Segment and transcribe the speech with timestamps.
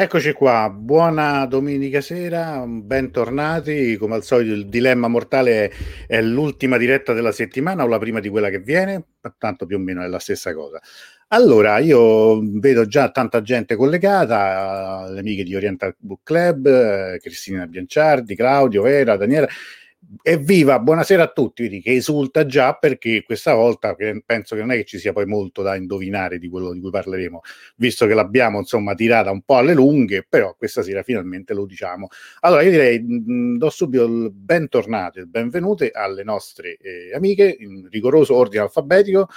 [0.00, 3.96] Eccoci qua, buona domenica sera, bentornati.
[3.96, 5.72] Come al solito il dilemma mortale
[6.06, 9.06] è l'ultima diretta della settimana o la prima di quella che viene,
[9.38, 10.80] tanto più o meno è la stessa cosa.
[11.30, 17.66] Allora, io vedo già tanta gente collegata, le amiche di Oriental Book Club, eh, Cristina
[17.66, 19.48] Bianciardi, Claudio, Vera, Daniela.
[20.22, 24.76] Evviva, buonasera a tutti, vedi che esulta già perché questa volta penso che non è
[24.76, 27.42] che ci sia poi molto da indovinare di quello di cui parleremo,
[27.76, 32.08] visto che l'abbiamo insomma tirata un po' alle lunghe, però questa sera finalmente lo diciamo.
[32.40, 37.54] Allora io direi mh, do subito il bentornato e il benvenute alle nostre eh, amiche
[37.58, 39.28] in rigoroso ordine alfabetico,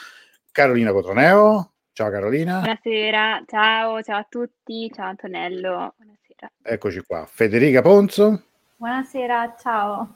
[0.54, 1.74] Carolina Cotroneo.
[1.92, 2.60] Ciao Carolina.
[2.62, 5.96] Buonasera, ciao, ciao a tutti, ciao Antonello.
[5.98, 6.52] Buonasera.
[6.64, 7.28] Eccoci qua.
[7.30, 8.42] Federica Ponzo.
[8.78, 10.16] Buonasera, ciao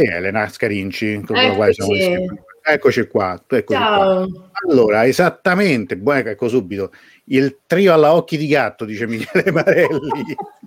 [0.00, 2.26] e Elena Scarinci, eccoci.
[2.62, 3.42] eccoci qua.
[3.44, 3.64] Eccoci.
[3.76, 4.24] Qua.
[4.68, 5.96] Allora, esattamente,
[6.30, 6.92] ecco subito,
[7.24, 10.36] il trio alla occhi di gatto, dice Michele Marelli.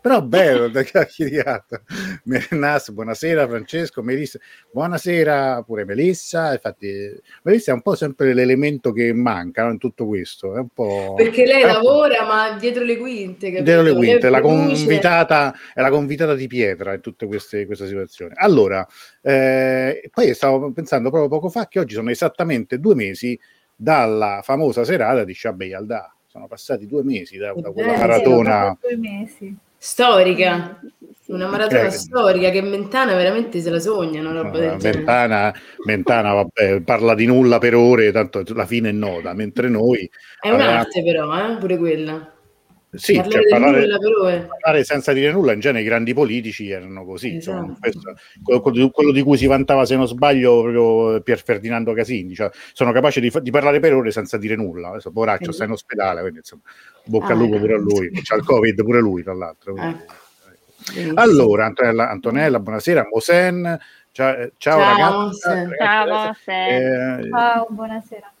[0.00, 1.82] però bello da chiacchierato
[2.24, 4.38] Merenas, buonasera Francesco Melissa,
[4.70, 6.88] buonasera pure Melissa infatti
[7.42, 11.14] Melissa è un po' sempre l'elemento che manca no, in tutto questo è un po'...
[11.16, 13.62] perché lei lavora ma dietro le quinte capito?
[13.62, 18.32] dietro le quinte, la convitata, è la convitata di pietra in tutte queste, queste situazioni
[18.36, 18.86] allora
[19.22, 23.38] eh, poi stavo pensando proprio poco fa che oggi sono esattamente due mesi
[23.74, 28.76] dalla famosa serata di Shabby Alda sono passati due mesi da, da quella maratona.
[28.80, 29.56] Due mesi.
[29.86, 30.80] Storica,
[31.26, 34.20] una maratona eh, storica che Mentana veramente se la sogna.
[34.20, 38.92] Una roba del Mentana, Mentana vabbè, parla di nulla per ore, tanto la fine è
[38.92, 40.10] nota, mentre noi...
[40.40, 41.32] È un'arte avevamo...
[41.34, 42.33] però, eh, pure quella.
[42.96, 47.36] Sì, parlare, cioè, parlare, parlare, senza dire nulla, in genere i grandi politici erano così.
[47.36, 47.76] Esatto.
[47.82, 48.14] Insomma,
[48.60, 52.92] quello, quello, di cui si vantava, se non sbaglio, proprio Pier Ferdinando Casini, cioè, sono
[52.92, 54.90] capace di, di, parlare per ore senza dire nulla.
[54.90, 56.62] Adesso, poraccio, sta in ospedale, quindi insomma,
[57.04, 58.10] bocca al lupo pure a lui.
[58.22, 59.76] C'ha il Covid pure lui, tra l'altro.
[59.76, 61.12] Eh.
[61.14, 63.78] Allora, Antonella, Antonella, buonasera, Mosen.
[64.12, 65.38] Ciao, ciao, ciao ragazzi.
[65.78, 66.72] Ciao, Mosen.
[66.72, 68.33] Eh, ciao, buonasera.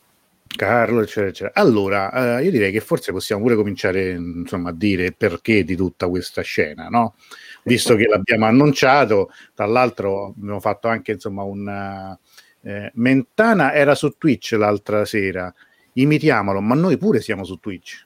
[0.56, 1.60] Carlo, eccetera, eccetera.
[1.60, 6.08] Allora, eh, io direi che forse possiamo pure cominciare insomma, a dire perché di tutta
[6.08, 7.16] questa scena, no?
[7.64, 12.16] Visto che l'abbiamo annunciato, tra l'altro abbiamo fatto anche insomma un...
[12.62, 15.52] Eh, Mentana era su Twitch l'altra sera,
[15.94, 18.03] imitiamolo, ma noi pure siamo su Twitch.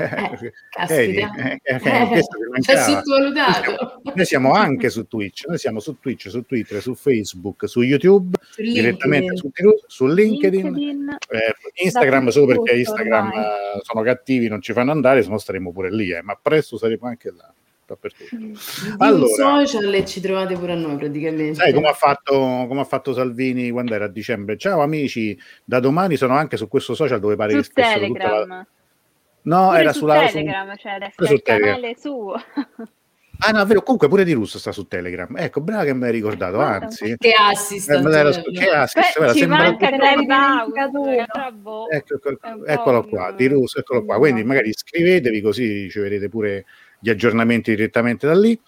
[0.00, 1.34] Eh, caspita.
[1.34, 4.02] Eh, eh, eh, eh sottovalutato.
[4.14, 8.36] Noi siamo anche su Twitch, noi siamo su Twitch, su Twitter, su Facebook, su YouTube,
[8.50, 9.50] su direttamente su,
[9.86, 13.44] su LinkedIn, LinkedIn eh, Instagram solo perché Instagram ormai.
[13.82, 17.32] sono cattivi, non ci fanno andare, se no staremo pure lì, ma presto saremo anche
[17.36, 17.52] là.
[18.36, 18.54] Mm.
[18.98, 21.54] Allora, social e ci trovate pure a noi praticamente.
[21.54, 22.32] Sai come ha, fatto,
[22.68, 24.56] come ha fatto Salvini quando era a dicembre?
[24.56, 28.48] Ciao amici, da domani sono anche su questo social dove pare su che Telegram.
[28.48, 28.66] La...
[29.42, 30.76] No, pure era su sulla Telegram, su...
[30.78, 32.34] cioè adesso il canale suo.
[33.42, 35.34] Ah no, è vero, comunque pure di Russo sta su Telegram.
[35.38, 37.16] Ecco, brava che mi hai ricordato, anzi.
[37.16, 37.88] Che assist.
[37.88, 38.02] Eh,
[38.52, 39.94] che assist, Beh, ci manca il
[41.90, 44.18] ecco, ecco, eccolo qua, di Russo, eccolo qua.
[44.18, 46.66] Quindi magari iscrivetevi così riceverete pure
[46.98, 48.60] gli aggiornamenti direttamente da lì.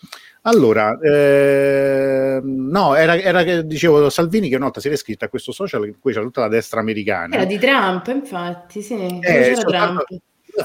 [0.45, 5.29] Allora, eh, no, era, era che dicevo Salvini che una volta si era iscritto a
[5.29, 7.35] questo social in cui c'è tutta la destra americana.
[7.35, 9.19] Era di Trump, infatti, sì.
[9.21, 10.03] Eh, Trump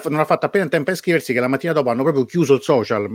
[0.10, 2.62] non ha fatto appena tempo a iscriversi che la mattina dopo hanno proprio chiuso il
[2.62, 3.10] social,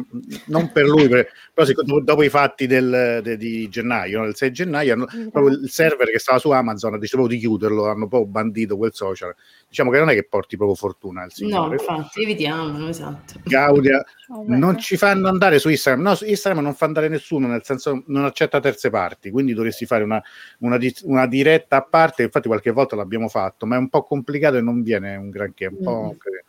[0.47, 4.25] non per lui, per, però dopo, dopo, i fatti del, de, di gennaio, no?
[4.25, 7.43] del 6 gennaio, hanno, proprio il server che stava su Amazon ha deciso proprio di
[7.43, 9.35] chiuderlo, hanno proprio bandito quel social
[9.73, 11.69] diciamo che non è che porti proprio fortuna al Signore.
[11.69, 13.41] No, infatti, evitiamo, esatto.
[13.43, 16.03] Gaudia, oh, non ci fanno andare su Instagram.
[16.05, 19.87] No, su Instagram non fa andare nessuno, nel senso non accetta terze parti, quindi dovresti
[19.87, 20.23] fare una,
[20.59, 24.59] una, una diretta a parte, infatti qualche volta l'abbiamo fatto, ma è un po' complicato
[24.59, 25.67] e non viene un granché.
[25.69, 26.15] Un po'...
[26.15, 26.42] mm.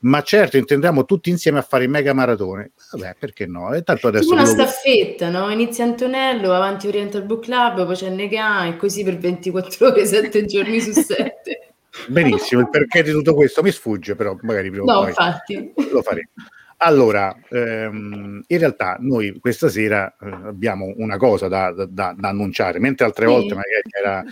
[0.00, 2.72] Ma certo, intendiamo tutti insieme a fare il mega maratone.
[2.92, 3.72] Vabbè, perché no?
[3.72, 5.50] E tanto adesso una staffetta, no?
[5.50, 10.44] Inizia Antonello, avanti Oriental Book Club, poi c'è Nega e così per 24 ore, 7
[10.46, 11.72] giorni su 7.
[12.08, 15.72] Benissimo, il perché di tutto questo mi sfugge, però magari prima no, poi infatti.
[15.90, 16.28] lo faremo.
[16.82, 22.78] Allora, ehm, in realtà noi questa sera eh, abbiamo una cosa da, da, da, annunciare,
[22.78, 23.32] mentre altre sì.
[23.32, 24.24] volte magari era...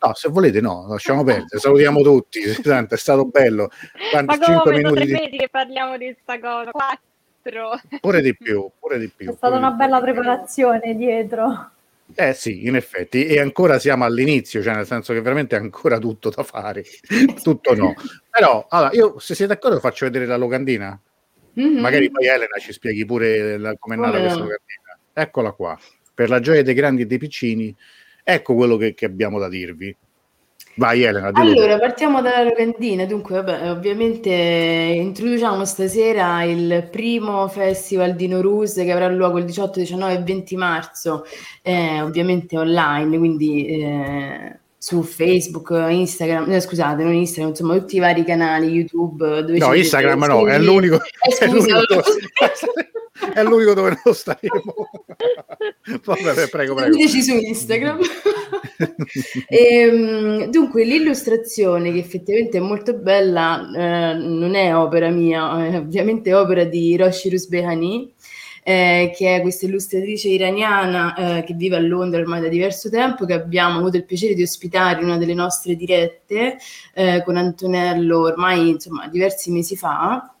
[0.00, 3.70] No, se volete no, lasciamo perdere, salutiamo tutti, tanto è stato bello.
[4.10, 5.36] Quanti, Ma come minuti di...
[5.36, 6.70] che parliamo di questa cosa?
[6.70, 7.80] Quattro.
[8.00, 9.30] Pure di più, pure di più.
[9.30, 11.72] È stata una bella preparazione dietro.
[12.14, 15.98] Eh sì, in effetti, e ancora siamo all'inizio, cioè nel senso che veramente è ancora
[15.98, 16.82] tutto da fare,
[17.42, 17.94] tutto no.
[18.30, 20.98] Però, allora, io se siete d'accordo faccio vedere la locandina,
[21.60, 21.78] mm-hmm.
[21.78, 24.98] magari poi Elena ci spieghi pure la, com'è nata questa locandina.
[25.12, 25.78] Eccola qua,
[26.14, 27.76] per la gioia dei grandi e dei piccini,
[28.30, 29.96] ecco quello che, che abbiamo da dirvi.
[30.74, 31.30] Vai Elena.
[31.32, 33.04] Allora, partiamo dalla locandina.
[33.04, 39.80] Dunque, vabbè, ovviamente introduciamo stasera il primo festival di Norus che avrà luogo il 18,
[39.80, 41.24] 19 e 20 marzo,
[41.62, 44.58] eh, ovviamente online, quindi eh,
[44.88, 49.42] su Facebook, Instagram, eh, scusate, non Instagram, insomma, tutti i vari canali, YouTube.
[49.42, 50.94] Dove no, Instagram no, è l'unico.
[50.94, 52.02] Eh, scusa, è l'unico
[53.34, 54.62] è l'unico dove non staremo.
[56.04, 56.92] Vabbè, prego, prego.
[56.94, 57.98] Seguiteci su Instagram.
[59.46, 65.76] e, ehm, dunque, l'illustrazione, che effettivamente è molto bella, eh, non è opera mia, è
[65.76, 68.10] ovviamente opera di Roshi Rusbehani,
[68.68, 73.24] eh, che è questa illustratrice iraniana eh, che vive a Londra ormai da diverso tempo,
[73.24, 76.58] che abbiamo avuto il piacere di ospitare in una delle nostre dirette
[76.92, 80.34] eh, con Antonello ormai insomma diversi mesi fa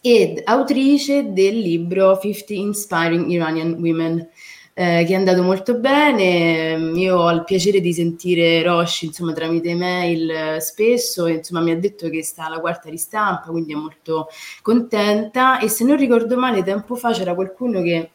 [0.00, 4.28] ed autrice del libro 50 Inspiring Iranian Women,
[4.74, 6.92] eh, che è andato molto bene.
[6.98, 11.78] Io ho il piacere di sentire Roshi insomma, tramite email eh, spesso insomma, mi ha
[11.78, 14.28] detto che sta alla quarta ristampa, quindi è molto
[14.62, 15.58] contenta.
[15.58, 18.10] E se non ricordo male, tempo fa c'era qualcuno che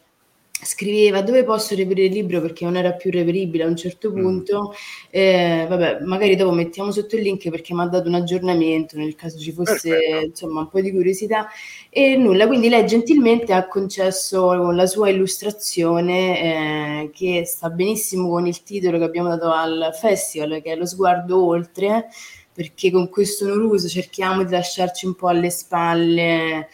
[0.60, 4.20] scriveva dove posso reperire il libro perché non era più reperibile a un certo mm.
[4.20, 4.68] punto.
[4.70, 4.72] Mm.
[5.10, 9.14] Eh, vabbè, magari dopo mettiamo sotto il link perché mi ha dato un aggiornamento nel
[9.14, 10.26] caso ci fosse Perfetto.
[10.26, 11.48] insomma un po' di curiosità
[11.90, 12.46] e nulla.
[12.46, 18.98] Quindi lei gentilmente ha concesso la sua illustrazione eh, che sta benissimo con il titolo
[18.98, 22.08] che abbiamo dato al festival, che è Lo sguardo oltre,
[22.52, 26.68] perché con questo Noruso cerchiamo di lasciarci un po' alle spalle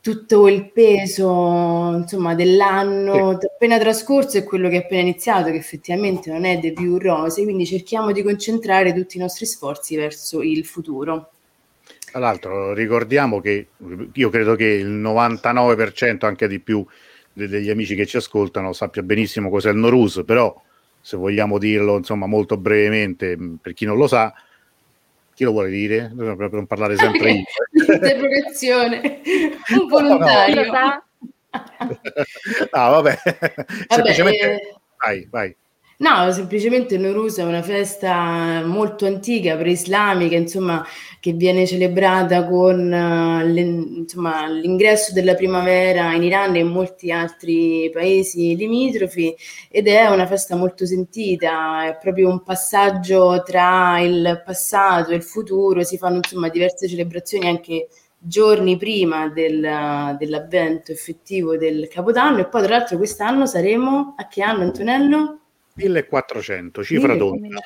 [0.00, 3.46] tutto il peso insomma, dell'anno sì.
[3.46, 7.42] appena trascorso e quello che è appena iniziato, che effettivamente non è dei più rose,
[7.42, 11.30] quindi cerchiamo di concentrare tutti i nostri sforzi verso il futuro.
[12.10, 13.68] Tra l'altro ricordiamo che
[14.12, 16.84] io credo che il 99% anche di più
[17.32, 20.60] degli amici che ci ascoltano sappia benissimo cos'è il Norus, però
[21.00, 24.34] se vogliamo dirlo insomma molto brevemente per chi non lo sa,
[25.40, 26.12] chi lo vuole dire?
[26.14, 27.44] Per non parlare sempre io.
[27.72, 29.22] Interrogazione.
[29.70, 30.66] Un volontario.
[30.66, 31.02] No, no.
[32.70, 33.18] no vabbè.
[33.24, 34.52] vabbè Semplicemente...
[34.52, 34.74] Eh...
[34.98, 35.56] Vai, vai.
[36.00, 40.82] No, semplicemente Nowruz è una festa molto antica, preislamica, insomma,
[41.20, 47.90] che viene celebrata con uh, insomma, l'ingresso della primavera in Iran e in molti altri
[47.92, 49.36] paesi limitrofi
[49.68, 55.22] ed è una festa molto sentita, è proprio un passaggio tra il passato e il
[55.22, 62.48] futuro, si fanno insomma diverse celebrazioni anche giorni prima del, dell'avvento effettivo del Capodanno e
[62.48, 65.39] poi tra l'altro quest'anno saremo a che anno Antonello?
[65.80, 67.60] 1400, cifra d'onda.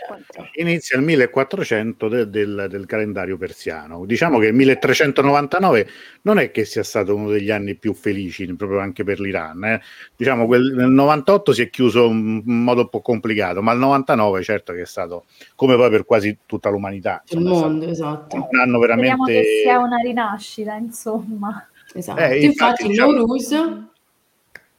[0.54, 4.04] Inizia il 1400 de, del, del, calendario persiano.
[4.04, 5.88] Diciamo che il 1399
[6.23, 9.64] non è che sia stato uno degli anni più felici, proprio anche per l'Iran.
[9.64, 9.80] Eh.
[10.16, 14.42] Diciamo che nel 98 si è chiuso in modo un po' complicato, ma il 99
[14.42, 17.23] certo che è stato, come poi per quasi tutta l'umanità.
[17.26, 18.49] Insomma, il mondo, esatto.
[18.50, 19.14] Un anno veramente...
[19.14, 21.68] Speriamo che sia una rinascita, insomma.
[21.92, 22.21] Esatto.
[22.21, 23.12] Eh, infatti, infatti diciamo...
[23.12, 23.92] Nowruz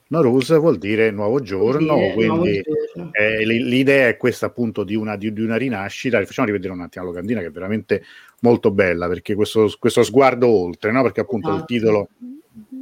[0.08, 3.14] Norus vuol dire nuovo giorno, dire, quindi nuovo giorno.
[3.14, 6.24] Eh, l'idea è questa appunto di una, di, di una, rinascita.
[6.24, 8.04] Facciamo rivedere un attimo la locandina che è veramente
[8.42, 11.02] molto bella perché questo, questo sguardo oltre, no?
[11.02, 11.62] perché appunto esatto.
[11.62, 12.10] il titolo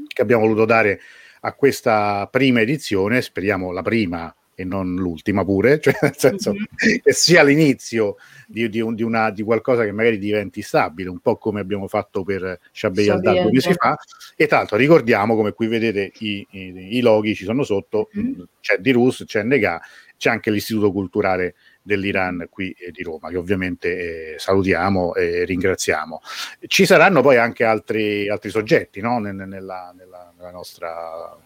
[0.08, 1.00] che abbiamo voluto dare
[1.42, 6.98] a questa prima edizione, speriamo la prima e non l'ultima pure, cioè nel senso mm-hmm.
[7.04, 8.16] che sia l'inizio
[8.48, 11.88] di, di, un, di, una, di, qualcosa che magari diventi stabile, un po' come abbiamo
[11.88, 13.98] fatto per Shabby Aldar due mesi fa.
[14.36, 18.42] E tra l'altro ricordiamo, come qui vedete i, i, i loghi ci sono sotto, mm-hmm.
[18.62, 19.82] c'è di Rus, c'è Nega,
[20.18, 26.22] c'è anche l'Istituto Culturale dell'Iran qui eh, di Roma, che ovviamente eh, salutiamo e ringraziamo.
[26.66, 29.20] Ci saranno poi anche altri, altri soggetti no?
[29.20, 31.38] nella, nella, nella nostra,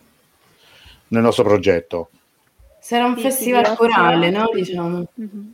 [1.08, 2.12] nel nostro progetto.
[2.88, 4.50] Sarà un sì, festival sì, corale, no?
[4.54, 5.06] Diciamo.
[5.20, 5.50] Mm-hmm.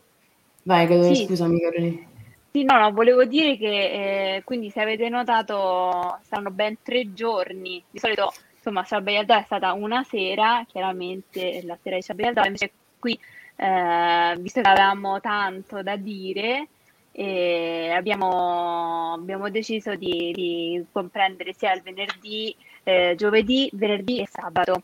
[0.62, 1.25] Vai, Godone, sì.
[1.25, 2.08] scusami Carolina.
[2.52, 7.84] Sì, no, no, volevo dire che eh, quindi se avete notato saranno ben tre giorni.
[7.90, 13.20] Di solito, insomma, Shabbayalda è stata una sera, chiaramente la sera di Shabbayalda, invece qui,
[13.56, 16.68] eh, visto che avevamo tanto da dire,
[17.13, 24.84] eh, abbiamo, abbiamo, deciso di, di, comprendere sia il venerdì, eh, giovedì, venerdì e sabato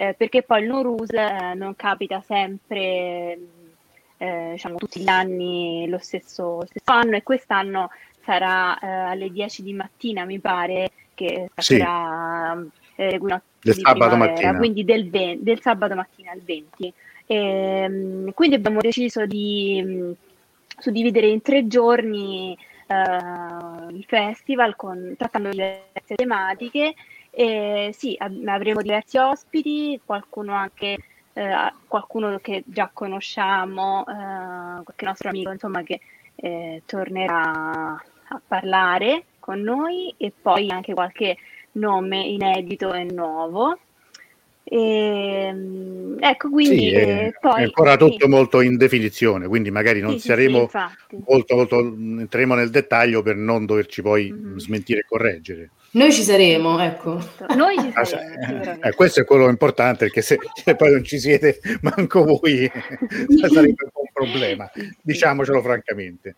[0.00, 3.38] eh, perché poi il Nurus eh, non capita sempre,
[4.16, 7.90] eh, diciamo, tutti gli anni lo stesso, stesso, anno e quest'anno
[8.24, 12.58] sarà eh, alle 10 di mattina, mi pare, che sarà
[12.94, 13.02] sì.
[13.02, 13.20] Eh,
[13.60, 14.56] del sabato mattina.
[14.56, 16.94] quindi del, 20, del, sabato mattina al 20.
[17.26, 20.14] E, quindi abbiamo deciso di
[20.78, 26.94] suddividere in tre giorni uh, il festival con, trattando diverse tematiche.
[27.30, 30.98] E sì, avremo diversi ospiti, qualcuno anche
[31.32, 36.00] eh, qualcuno che già conosciamo, eh, qualche nostro amico insomma che
[36.34, 37.92] eh, tornerà
[38.32, 41.36] a parlare con noi e poi anche qualche
[41.72, 43.78] nome inedito e nuovo.
[44.72, 48.28] E, ehm, ecco, quindi sì, è, poi, è ancora tutto sì.
[48.28, 50.70] molto in definizione, quindi magari non sì, saremo
[51.26, 54.56] molto, molto, entreremo nel dettaglio per non doverci poi mm-hmm.
[54.58, 55.70] smentire e correggere.
[55.92, 57.18] Noi ci saremo, ecco.
[57.56, 58.78] Noi ci ah, saremo.
[58.78, 62.70] Ah, eh, questo è quello importante, perché se, se, poi non ci siete manco voi,
[62.70, 64.70] sarebbe un po' un problema,
[65.02, 66.36] diciamocelo francamente.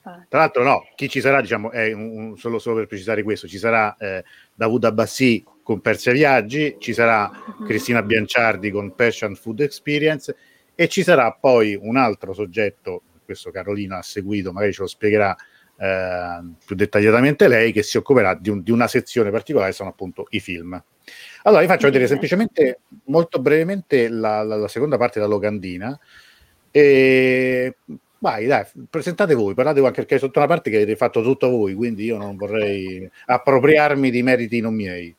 [0.00, 3.46] Tra l'altro, no, chi ci sarà, diciamo, è un, un, solo, solo, per precisare questo,
[3.46, 7.64] ci sarà eh, Davud Abbassi con Persia Viaggi, ci sarà uh-huh.
[7.64, 10.34] Cristina Bianciardi con Passion Food Experience
[10.74, 15.36] e ci sarà poi un altro soggetto, questo Carolina ha seguito, magari ce lo spiegherà
[15.76, 20.26] eh, più dettagliatamente lei, che si occuperà di, un, di, una sezione particolare, sono appunto
[20.30, 20.82] i film.
[21.42, 25.98] Allora, vi faccio vedere semplicemente, molto brevemente, la, la, la seconda parte della locandina.
[26.70, 27.76] E
[28.18, 31.50] vai, dai, presentate voi, parlate voi, anche perché sotto una parte che avete fatto tutto
[31.50, 35.14] voi, quindi io non vorrei appropriarmi di meriti non miei.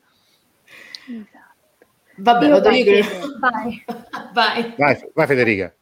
[2.16, 3.04] Vabbè, vado io che...
[3.40, 3.84] Vai.
[4.34, 4.74] vai.
[4.78, 5.74] Vai, vai Federica.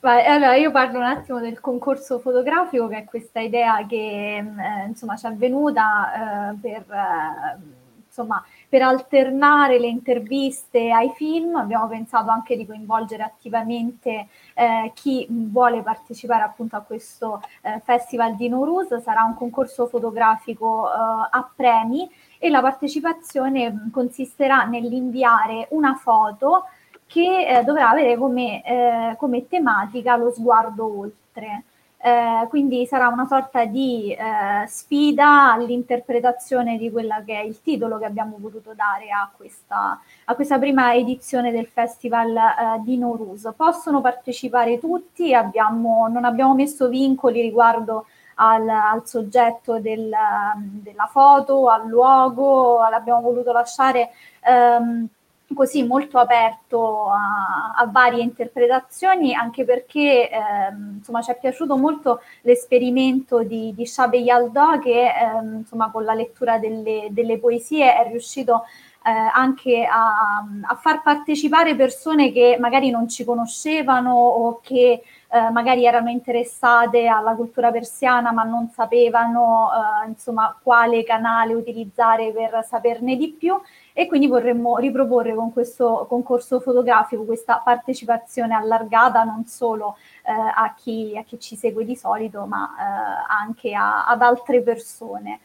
[0.00, 4.86] Vai, allora io parlo un attimo del concorso fotografico, che è questa idea che eh,
[4.86, 7.58] insomma ci è venuta eh, per, eh,
[8.06, 11.54] insomma, per alternare le interviste ai film.
[11.54, 18.34] Abbiamo pensato anche di coinvolgere attivamente eh, chi vuole partecipare appunto a questo eh, festival
[18.34, 19.00] di Nowruz.
[19.00, 26.64] Sarà un concorso fotografico eh, a premi e la partecipazione consisterà nell'inviare una foto
[27.06, 31.62] che eh, dovrà avere come, eh, come, tematica lo sguardo oltre.
[32.06, 37.96] Eh, quindi sarà una sorta di eh, sfida all'interpretazione di quella che è il titolo
[37.96, 43.50] che abbiamo voluto dare a questa, a questa prima edizione del Festival eh, di Norus.
[43.56, 50.14] Possono partecipare tutti, abbiamo, non abbiamo messo vincoli riguardo al, al soggetto del,
[50.56, 54.10] della foto, al luogo, l'abbiamo voluto lasciare
[54.42, 55.08] ehm,
[55.54, 62.20] così molto aperto a, a, varie interpretazioni, anche perché ehm, insomma, ci è piaciuto molto
[62.42, 68.08] l'esperimento di, di Shabe Yaldo che ehm, insomma, con la lettura delle, delle poesie è
[68.08, 68.64] riuscito
[69.06, 75.02] eh, anche a, a, far partecipare persone che magari non ci conoscevano o che
[75.34, 79.68] eh, magari erano interessate alla cultura persiana ma non sapevano
[80.04, 83.60] eh, insomma quale canale utilizzare per saperne di più.
[83.92, 90.72] E quindi vorremmo riproporre con questo concorso fotografico questa partecipazione allargata non solo eh, a,
[90.76, 95.40] chi, a, chi, ci segue di solito ma eh, anche a, ad altre persone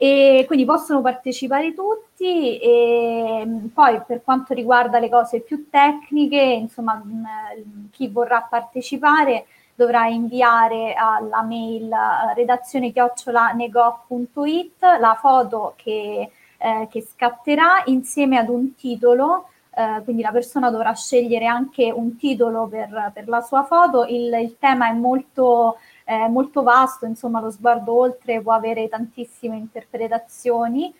[0.00, 6.40] e quindi possono partecipare tutti e mm, poi per quanto riguarda le cose più tecniche,
[6.40, 7.24] insomma mm,
[7.90, 17.02] chi vorrà partecipare dovrà inviare alla mail eh, redazione chiocciolanego.it la foto che, eh, che
[17.02, 23.12] scatterà insieme ad un titolo eh, quindi la persona dovrà scegliere anche un titolo per,
[23.14, 24.04] per la sua foto.
[24.06, 25.76] Il, il tema è molto
[26.08, 30.90] è molto vasto, insomma lo sguardo oltre può avere tantissime interpretazioni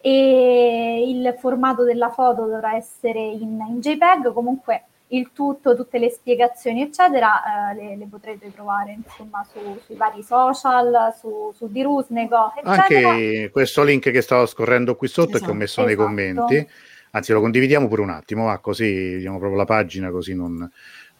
[0.00, 6.08] e il formato della foto dovrà essere in, in JPEG, comunque il tutto, tutte le
[6.08, 12.54] spiegazioni eccetera eh, le, le, potrete trovare insomma su, sui vari social, su, su Dirusnego
[12.56, 13.10] eccetera.
[13.10, 15.86] Anche questo link che stavo scorrendo qui sotto esatto, e che ho messo esatto.
[15.88, 16.68] nei commenti,
[17.10, 20.70] anzi lo condividiamo pure un attimo, ah, così vediamo proprio la pagina così non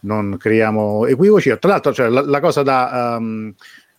[0.04, 1.54] non creiamo equivoci.
[1.58, 3.52] Tra l'altro, cioè, la, la, cosa da, um,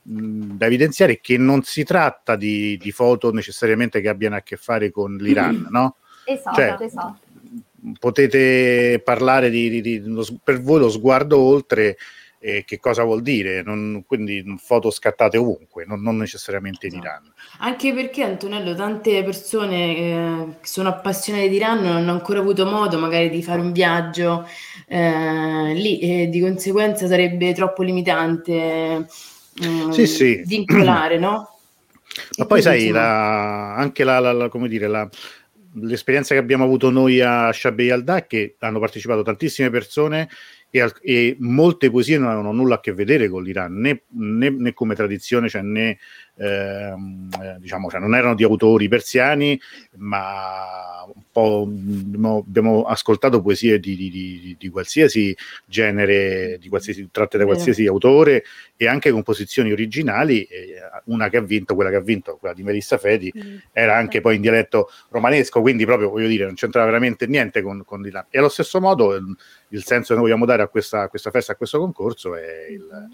[0.03, 4.57] da, evidenziare è che non si tratta di, di, foto necessariamente che abbiano a che
[4.57, 5.97] fare con l'Iran, no?
[6.25, 7.19] Esatto, cioè, esatto.
[7.99, 11.97] Potete parlare di, di, di lo, per voi lo sguardo oltre
[12.45, 17.07] eh, che cosa vuol dire, non, quindi foto scattate ovunque, non, non necessariamente in esatto.
[17.07, 17.33] Iran.
[17.57, 22.67] Anche perché Antonello, tante persone eh, che sono appassionate di Iran non hanno ancora avuto
[22.67, 24.47] modo magari di fare un viaggio
[24.87, 29.07] eh, lì e di conseguenza sarebbe troppo limitante
[29.65, 30.43] mm, sì, sì.
[30.45, 31.49] vincolare, no?
[32.37, 35.09] Ma e poi sai, la, anche la, la, come dire, la,
[35.81, 40.29] l'esperienza che abbiamo avuto noi a Shabei Alda, che hanno partecipato tantissime persone
[40.75, 44.73] e, e, molte poesie non avevano nulla a che vedere con l'Iran, né, né, né
[44.73, 45.97] come tradizione, cioè né
[46.37, 49.59] ehm, eh, diciamo, cioè non erano di autori persiani,
[49.97, 51.67] ma un po'
[52.45, 58.43] abbiamo, ascoltato poesie di, di, di, di, qualsiasi genere, di qualsiasi, tratte da qualsiasi autore
[58.75, 60.43] e anche composizioni originali.
[60.43, 60.75] Eh,
[61.05, 63.57] una che ha vinto, quella che ha vinto, quella di Melissa Fedi, mm.
[63.71, 67.83] era anche poi in dialetto romanesco, quindi proprio voglio dire, non c'entrava veramente niente con,
[67.85, 68.25] con l'Iran.
[68.29, 69.35] E allo stesso modo il,
[69.69, 72.67] il senso che noi vogliamo dare a questa, a questa festa, a questo concorso è
[72.69, 73.09] il,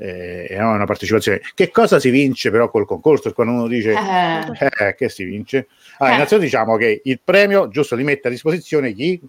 [0.00, 1.42] eh, è una partecipazione.
[1.54, 3.32] Che cosa si vince però col concorso?
[3.32, 4.86] Quando uno dice eh.
[4.86, 5.68] Eh, che si vince?
[5.98, 6.16] Allora, eh.
[6.16, 9.20] innanzitutto diciamo che il premio giusto li mette a disposizione chi?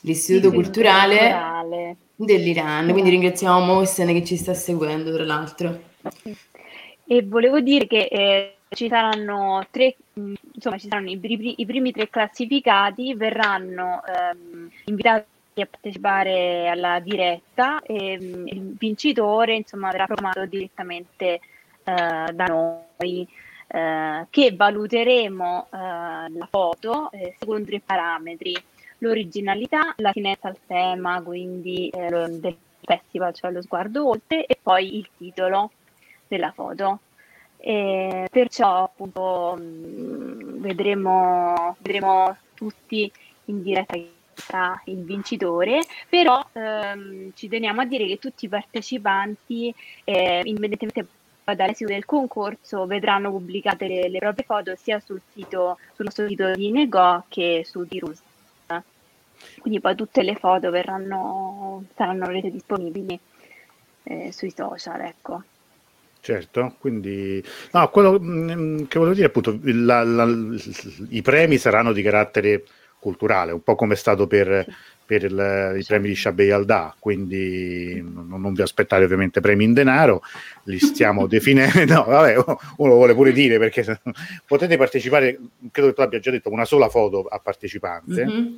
[0.00, 5.80] L'Istituto Culturale, Culturale dell'Iran, quindi ringraziamo Mohsen che ci sta seguendo tra l'altro.
[7.06, 11.92] E volevo dire che eh, ci saranno tre, insomma ci saranno i, i, i primi
[11.92, 15.24] tre classificati, verranno ehm, invitati
[15.62, 21.40] a partecipare alla diretta e mm, il vincitore insomma verrà programmato direttamente eh,
[21.84, 23.28] da noi
[23.66, 28.56] eh, che valuteremo eh, la foto eh, secondo tre parametri.
[28.98, 34.96] L'originalità, la l'attinenza al tema quindi eh, del festival cioè lo sguardo oltre e poi
[34.96, 35.72] il titolo
[36.28, 37.00] della foto.
[37.56, 43.10] E perciò appunto mh, mm, vedremo, vedremo tutti
[43.46, 43.96] in diretta
[44.36, 51.06] sarà il vincitore, però ehm, ci teniamo a dire che tutti i partecipanti, eh, indipendentemente
[51.44, 56.52] dall'esito del concorso, vedranno pubblicate le, le, proprie foto sia sul sito, sul nostro sito
[56.52, 58.22] di Nego che su Dirus.
[59.58, 63.18] Quindi poi tutte le foto verranno, saranno rese disponibili
[64.04, 65.42] eh, sui social, ecco.
[66.20, 70.26] Certo, quindi no, quello mm, che volevo dire appunto, la, la,
[71.10, 72.64] i premi saranno di carattere
[73.04, 74.64] culturale, un po' come è stato per,
[75.04, 79.74] per il, i premi di Shabei Alda, quindi non, non, vi aspettate ovviamente premi in
[79.74, 80.22] denaro,
[80.64, 82.36] li stiamo definendo, no, vabbè,
[82.78, 84.00] uno vuole pure dire perché
[84.46, 85.38] potete partecipare,
[85.70, 88.24] credo che tu abbia già detto, una sola foto a partecipante.
[88.24, 88.54] Mm-hmm.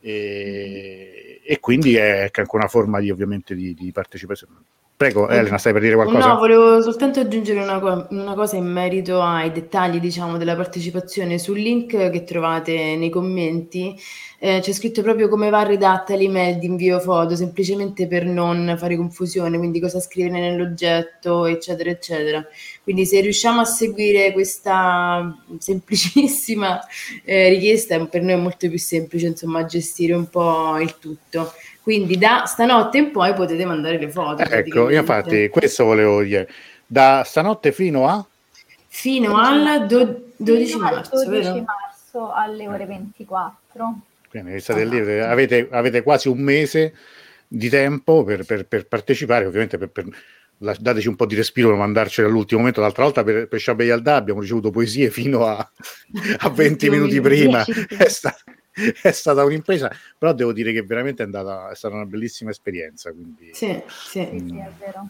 [0.00, 4.52] E, e, quindi è anche una forma di, ovviamente di, di partecipazione
[4.96, 6.26] Prego, Elena, stai per dire qualcosa?
[6.26, 11.38] No, volevo soltanto aggiungere una, una, cosa in merito ai dettagli, diciamo, della partecipazione.
[11.38, 13.94] Sul link che trovate nei commenti
[14.38, 18.96] eh, c'è scritto proprio come va redatta l'email di invio foto, semplicemente per non fare
[18.96, 22.46] confusione, quindi cosa scrivere nell'oggetto, eccetera, eccetera.
[22.82, 26.80] Quindi se riusciamo a seguire questa semplicissima
[27.22, 31.52] eh, richiesta, per noi è molto più semplice, insomma, gestire un po' il tutto.
[31.86, 34.42] Quindi da stanotte in poi potete mandare le foto.
[34.42, 36.48] Ecco, infatti questo volevo dire.
[36.84, 38.26] Da stanotte fino a?
[38.88, 44.00] Fino al do- 12 marzo, 12 marzo alle ore 24.
[44.28, 46.92] Quindi state lì, avete, avete, quasi un mese
[47.46, 50.06] di tempo per, per, per partecipare, ovviamente per, per
[50.58, 52.80] dateci un po' di respiro per mandarcela all'ultimo momento.
[52.80, 55.70] L'altra volta per, per Shabay Alda abbiamo ricevuto poesie fino a,
[56.38, 57.62] a 20 minuti prima.
[57.64, 58.34] È, sta,
[59.02, 63.10] è, stata un'impresa, però devo dire che veramente è, andata, è stata una bellissima esperienza.
[63.10, 64.20] Quindi, sì, sì.
[64.20, 65.08] Mh, sì, è vero.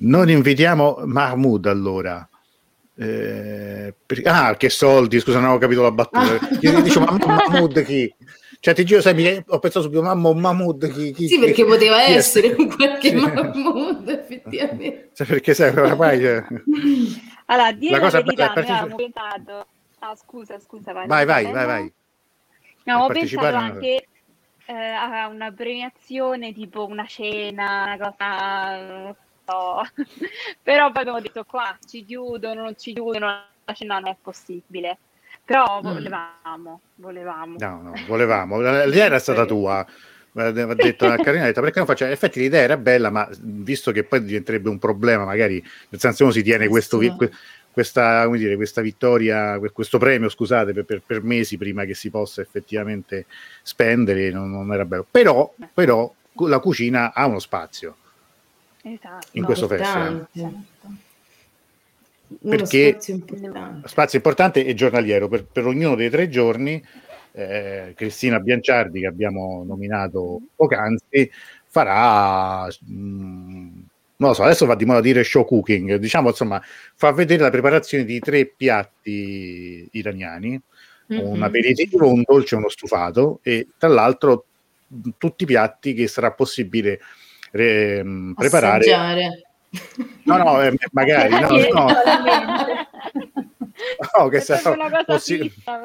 [0.00, 2.28] Non invitiamo Mahmoud allora.
[3.00, 6.34] Eh, per, ah, che soldi, scusa, non avevo capito la battuta.
[6.34, 6.58] Ah.
[6.60, 8.14] Io dicevo, ma Mahmoud chi?
[8.60, 10.90] Cioè, ti giuro, sai, ho pensato subito, mamma, un Mahmood.
[10.92, 13.14] Chi, chi, sì, perché chi, poteva chi essere un qualche sì.
[13.14, 15.10] Mahmood, effettivamente.
[15.14, 16.20] Cioè, perché sai, oramai...
[16.20, 16.44] Cioè...
[17.46, 19.66] Allora, dire la, cosa la verità, bella, pensato...
[20.00, 21.06] Ah, scusa, scusa, vai.
[21.06, 21.92] Vai, vai, vai, vai.
[22.92, 24.06] Abbiamo pensato anche
[24.66, 28.76] eh, a una premiazione, tipo una cena, una cosa...
[28.86, 29.14] Non
[29.46, 29.82] so.
[30.62, 33.26] Però poi abbiamo detto, qua ci chiudono, non ci chiudono,
[33.64, 34.98] la cena non è possibile.
[35.44, 35.92] Però mm.
[35.92, 37.56] volevamo, volevamo.
[37.58, 38.60] No, no, volevamo.
[38.60, 39.86] L'idea era stata tua.
[40.34, 44.04] Ha detto a Carinetta perché non faccio in effetti l'idea era bella ma visto che
[44.04, 46.96] poi diventerebbe un problema magari nel senso uno si tiene questo,
[47.72, 52.10] questa, come dire, questa vittoria questo premio scusate per, per, per, mesi prima che si
[52.10, 53.26] possa effettivamente
[53.62, 56.12] spendere non, non era bello però, però
[56.46, 57.96] la cucina ha uno spazio
[58.82, 59.26] esatto.
[59.32, 60.26] in questo festival
[62.40, 63.88] perché spazio importante.
[63.88, 66.82] spazio importante e giornaliero per, per ognuno dei tre giorni.
[67.32, 71.30] Eh, Cristina Bianciardi, che abbiamo nominato poc'anzi,
[71.66, 72.66] farà.
[72.66, 73.47] Mh, mm,
[74.18, 76.60] non lo so, adesso va di moda dire show cooking, diciamo insomma,
[76.94, 80.60] fa vedere la preparazione di tre piatti iraniani,
[81.12, 81.24] mm-hmm.
[81.24, 84.44] un aperitivo, un dolce e uno stufato, e tra l'altro
[85.18, 86.98] tutti i piatti che sarà possibile
[87.52, 89.44] re, mm, preparare
[90.24, 91.86] No, no, eh, magari, no, no.
[94.16, 95.78] no che sarà una cosa possi- fissa,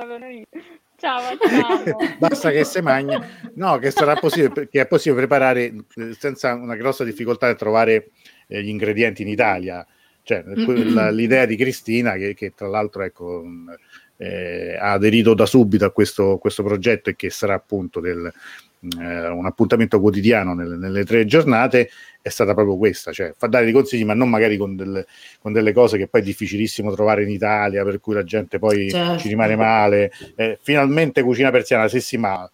[1.04, 1.98] facciamo, facciamo.
[2.18, 3.26] Basta che se magna.
[3.56, 5.64] No, che sarà possibile, che è possibile preparare
[5.96, 8.12] eh, senza una grossa difficoltà di trovare eh,
[8.62, 9.86] gli ingredienti in Italia.
[10.22, 11.10] Cioè, mm-hmm.
[11.10, 13.44] l'idea di Cristina, che, che tra l'altro ecco,
[14.18, 18.32] eh, ha aderito da subito a questo, questo, progetto e che sarà appunto del,
[19.00, 21.90] eh, un appuntamento quotidiano nelle, nelle, tre giornate,
[22.22, 25.06] è stata proprio questa, cioè fa dare dei consigli, ma non magari con delle,
[25.40, 28.90] con delle, cose che poi è difficilissimo trovare in Italia, per cui la gente poi
[28.90, 29.20] certo.
[29.20, 30.12] ci rimane male.
[30.36, 32.50] Eh, finalmente cucina persiana, sì sì, ma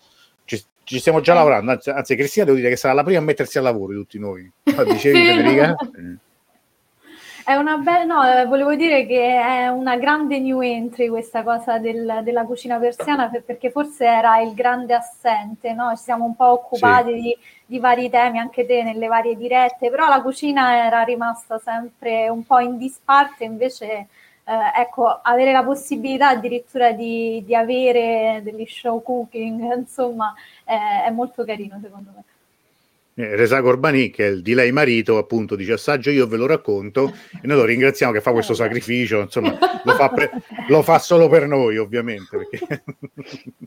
[0.90, 3.60] ci, stiamo già lavorando, anzi, anzi Cristina devo dire che sarà la prima a mettersi
[3.60, 4.52] al lavoro di tutti noi.
[4.64, 5.76] Dicevi Federica?
[7.46, 11.78] È una bella, no, eh, volevo dire che è una grande new entry questa cosa
[11.78, 15.96] del, della cucina persiana perché forse era il grande assente, no?
[15.96, 17.22] Ci siamo un po' occupati sì.
[17.22, 22.30] di, di, vari temi, anche te nelle varie dirette, però la cucina era rimasta sempre
[22.30, 24.08] un po' in disparte, invece
[24.50, 30.34] eh, ecco, avere la possibilità addirittura di, di avere degli show cooking, insomma,
[30.70, 32.24] eh, è molto carino secondo me.
[33.20, 36.46] Eh, Resa Corbani, che è il di lei marito, appunto dice assaggio io ve lo
[36.46, 40.32] racconto e noi lo ringraziamo che fa questo sacrificio, insomma lo fa, per,
[40.70, 42.38] lo fa solo per noi ovviamente.
[42.38, 42.84] Perché...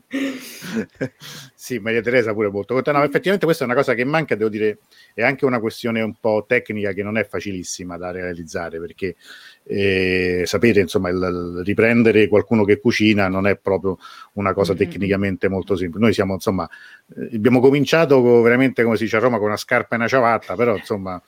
[1.53, 2.99] sì, Maria Teresa pure molto contenta.
[2.99, 4.79] No, effettivamente questa è una cosa che manca, devo dire,
[5.13, 9.15] è anche una questione un po' tecnica che non è facilissima da realizzare perché
[9.65, 11.15] e sapete, insomma, il,
[11.57, 13.97] il riprendere qualcuno che cucina non è proprio
[14.33, 14.81] una cosa mm-hmm.
[14.81, 16.03] tecnicamente molto semplice.
[16.03, 16.69] Noi siamo, insomma,
[17.15, 20.55] eh, abbiamo cominciato veramente, come si dice a Roma, con una scarpa e una ciabatta,
[20.55, 21.21] però, insomma,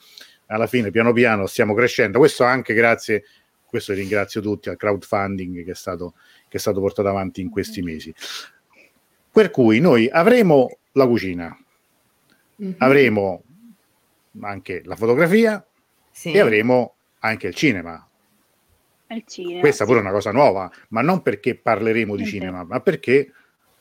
[0.47, 2.19] alla fine, piano piano, stiamo crescendo.
[2.19, 3.23] Questo anche grazie,
[3.65, 6.13] questo ringrazio tutti, al crowdfunding che è stato,
[6.47, 8.13] che è stato portato avanti in questi mesi.
[9.31, 11.57] Per cui noi avremo la cucina,
[12.61, 12.73] mm-hmm.
[12.77, 13.43] avremo
[14.41, 15.65] anche la fotografia
[16.11, 16.31] sì.
[16.31, 18.07] e avremo anche il cinema,
[19.59, 23.31] Questa pure è una cosa nuova, ma non perché parleremo di cinema, ma perché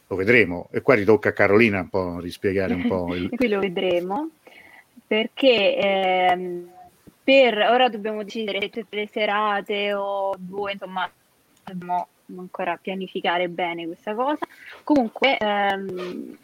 [0.06, 0.68] lo vedremo.
[0.70, 3.14] E qua ritocca a Carolina un po' rispiegare un po'.
[3.16, 3.30] Il...
[3.30, 4.30] qui lo vedremo,
[5.06, 6.68] perché ehm,
[7.22, 11.10] per ora dobbiamo decidere se tutte le serate o due, insomma,
[11.64, 14.46] dobbiamo ancora pianificare bene questa cosa.
[14.82, 16.36] Comunque ehm,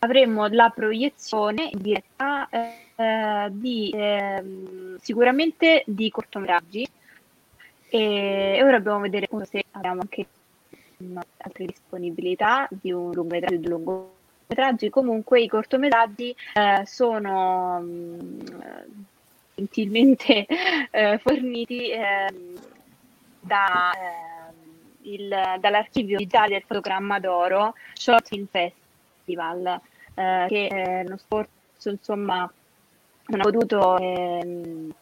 [0.00, 6.88] avremo la proiezione diretta eh, di ehm, sicuramente di cortometraggi
[7.90, 10.26] e ora dobbiamo vedere se abbiamo anche
[11.38, 14.90] altre disponibilità di un lungometraggio di lungometraggi.
[14.90, 18.40] Comunque i cortometraggi eh, sono mh, mm,
[19.54, 20.46] gentilmente
[20.90, 22.54] eh, forniti ehm,
[23.40, 29.80] da, eh, il, dall'archivio digitale del fotogramma d'oro Short Film Festival
[30.14, 31.48] eh, che eh, l'anno scorso
[31.84, 32.50] insomma
[33.26, 34.92] non ha potuto ehm,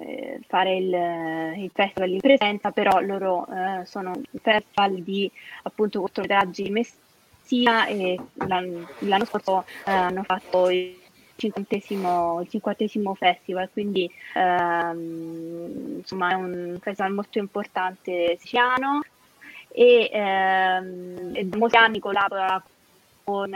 [0.00, 5.30] eh, fare il, il, festival in presenza, però loro eh, sono un festival di
[5.62, 11.00] appunto cortometraggi Messina e l'anno, l'anno scorso eh, hanno fatto il
[11.36, 19.02] cinquantesimo, il cinquantesimo festival, quindi ehm, insomma è un festival molto importante siciliano
[19.68, 22.62] e, ehm, da molti anni collabora
[23.24, 23.54] con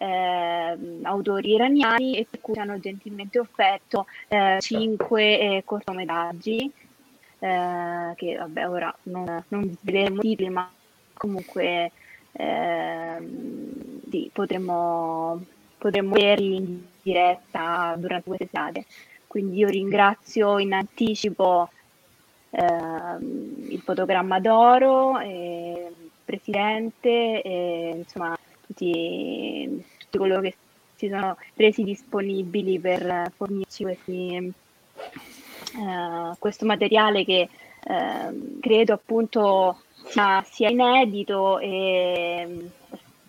[0.00, 6.72] eh, autori iraniani e per cui hanno gentilmente offerto eh, cinque eh, cortometraggi
[7.38, 10.70] eh, che vabbè ora non, non sveleremo titoli ma
[11.12, 11.92] comunque
[12.32, 15.44] ehm, sì, potremmo,
[15.76, 18.86] potremmo vederli in diretta durante queste serate.
[19.26, 21.68] Quindi io ringrazio in anticipo
[22.50, 25.92] ehm, il fotogramma d'oro il
[26.24, 28.36] presidente e insomma
[28.70, 30.54] tutti, tutti coloro che
[30.94, 34.52] si sono resi disponibili per fornirci questi,
[35.74, 37.48] uh, questo materiale che
[37.84, 42.70] uh, credo appunto sia, sia, inedito e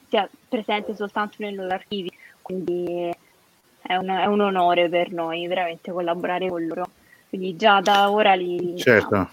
[0.10, 3.10] sia presente soltanto nei loro archivi, quindi
[3.82, 6.90] è un, è un onore per noi veramente collaborare con loro.
[7.30, 8.78] Quindi già da ora li...
[8.78, 9.30] Certo.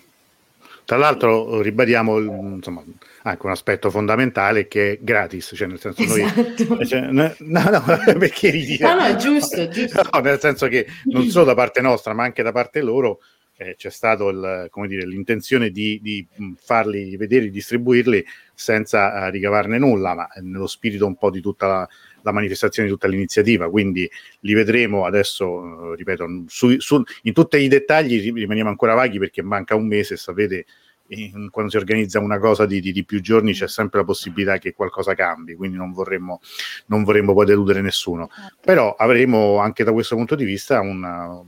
[0.89, 2.83] Tra l'altro ribadiamo insomma,
[3.25, 6.65] anche un aspetto fondamentale che è gratis, cioè nel senso esatto.
[6.67, 6.87] noi...
[6.89, 7.83] Cioè, no, no,
[8.19, 8.79] perché ridi?
[8.81, 10.01] No, no, giusto, giusto.
[10.11, 13.21] No, nel senso che non solo da parte nostra, ma anche da parte loro
[13.59, 16.27] eh, c'è stata l'intenzione di, di,
[16.59, 18.25] farli vedere, distribuirli
[18.55, 21.89] senza uh, ricavarne nulla, ma nello spirito un po' di tutta la,
[22.29, 24.09] la manifestazione di tutta l'iniziativa, quindi
[24.41, 29.43] li vedremo adesso, eh, ripeto, su, su, in tutti i dettagli rimaniamo ancora vaghi perché
[29.43, 30.67] manca un mese, sapete,
[31.09, 34.59] in, quando si organizza una cosa di, di, di, più giorni c'è sempre la possibilità
[34.59, 36.41] che qualcosa cambi, quindi non vorremmo,
[36.87, 38.29] non vorremmo poi deludere nessuno.
[38.35, 38.57] Certo.
[38.61, 41.43] Però avremo anche da questo punto di vista una,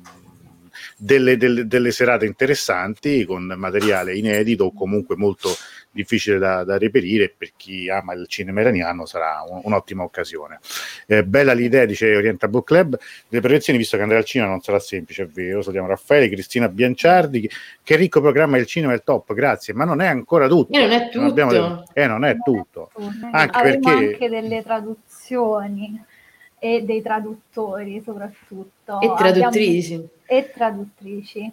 [1.03, 5.49] delle, delle, delle serate interessanti con materiale inedito o comunque molto
[5.91, 10.61] difficile da, da, reperire per chi ama il cinema iraniano sarà un, un'ottima occasione.
[11.07, 14.61] Eh, bella l'idea, dice Oriental Book Club, le proiezioni, visto che andare al cinema non
[14.61, 17.51] sarà semplice, è vero, salutiamo Raffaele, Cristina Bianciardi,
[17.83, 20.77] che ricco programma il cinema è il top, grazie, ma non è ancora tutto.
[20.77, 21.19] E non è tutto.
[21.19, 22.91] Non abbiamo, eh, non è tutto.
[23.33, 24.05] Anche Avremo perché...
[24.05, 26.05] anche delle traduzioni
[26.61, 29.01] e dei traduttori soprattutto.
[29.01, 29.95] E traduttrici.
[29.95, 30.11] Abbiamo...
[30.27, 31.53] E traduttrici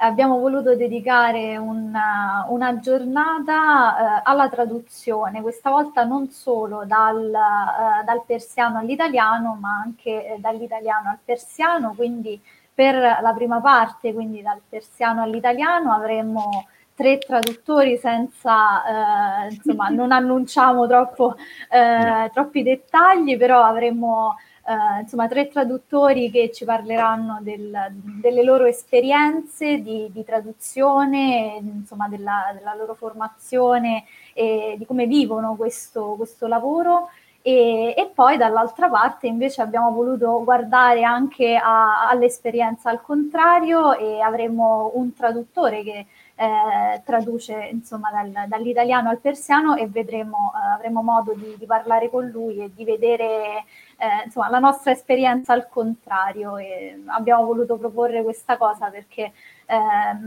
[0.00, 8.04] abbiamo voluto dedicare una, una giornata eh, alla traduzione, questa volta non solo dal, eh,
[8.04, 12.40] dal persiano all'italiano, ma anche eh, dall'italiano al persiano, quindi
[12.72, 16.66] per la prima parte, quindi dal persiano all'italiano, avremo
[16.98, 21.36] tre traduttori senza, eh, insomma, non annunciamo troppo,
[21.70, 24.34] eh, troppi dettagli, però avremo
[24.68, 32.06] Uh, insomma, tre traduttori che ci parleranno del, delle loro esperienze di, di traduzione, insomma,
[32.06, 37.08] della, della, loro formazione e di come vivono questo, questo lavoro.
[37.40, 44.20] E, e, poi dall'altra parte invece abbiamo voluto guardare anche a, all'esperienza al contrario e
[44.20, 46.06] avremo un traduttore che
[46.40, 52.08] eh, traduce insomma dal, dall'italiano al persiano e vedremo, eh, avremo modo di, di, parlare
[52.08, 53.64] con lui e di vedere
[53.96, 59.32] eh, insomma, la nostra esperienza al contrario e abbiamo voluto proporre questa cosa perché
[59.66, 59.76] eh,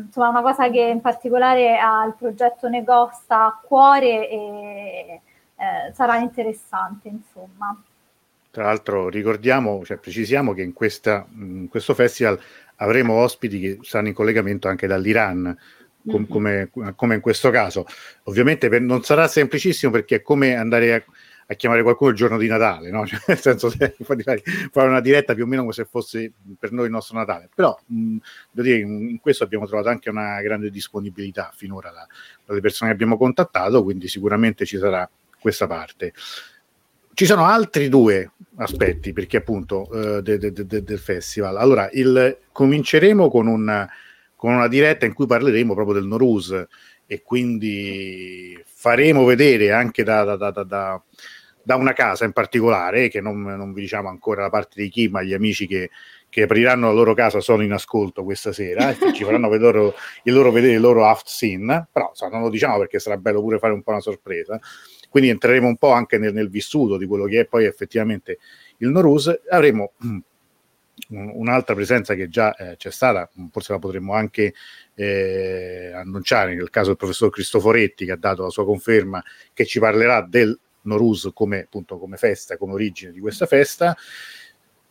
[0.04, 5.22] insomma, è una cosa che in particolare al progetto Negosta a cuore e
[5.56, 7.82] eh, sarà interessante insomma.
[8.52, 12.38] Tra l'altro ricordiamo, cioè precisiamo che in, questa, in questo festival
[12.76, 15.58] avremo ospiti che saranno in collegamento anche dall'Iran,
[16.08, 17.86] com- come, come, in questo caso.
[18.24, 21.04] Ovviamente per, non sarà semplicissimo perché è come andare a,
[21.48, 23.06] a chiamare qualcuno il giorno di Natale, no?
[23.08, 26.86] cioè, nel senso che fare una diretta più o meno come se fosse per noi
[26.86, 27.50] il nostro Natale.
[27.54, 28.18] Però mh,
[28.52, 32.08] devo dire, in questo abbiamo trovato anche una grande disponibilità finora da,
[32.46, 35.08] dalle persone che abbiamo contattato, quindi sicuramente ci sarà
[35.40, 36.14] questa parte.
[37.14, 41.58] Ci sono altri due aspetti, perché appunto uh, de, de, de, del festival.
[41.58, 43.88] Allora, il, cominceremo con un
[44.42, 46.66] con una diretta in cui parleremo proprio del Norus
[47.06, 51.04] e quindi faremo vedere anche da, da, da,
[51.62, 55.10] da una casa in particolare, che non, non, vi diciamo ancora da parte di chi,
[55.10, 55.92] ma gli amici che,
[56.28, 60.34] che apriranno la loro casa sono in ascolto questa sera e ci faranno vedere il
[60.34, 63.60] loro, vedere il loro aft scene, però insomma, non lo diciamo perché sarà bello pure
[63.60, 64.60] fare un po' una sorpresa.
[65.08, 68.40] Quindi entreremo un po' anche nel, nel vissuto di quello che è poi effettivamente
[68.78, 69.32] il Norus.
[69.52, 69.92] Avremo
[71.10, 74.54] un'altra presenza che già eh, c'è stata, forse la potremmo anche
[74.96, 79.24] eh, annunciare nel caso del professor Cristoforetti che ha dato la sua conferma
[79.54, 83.96] che ci parlerà del Norus come, appunto, come festa, come origine di questa festa.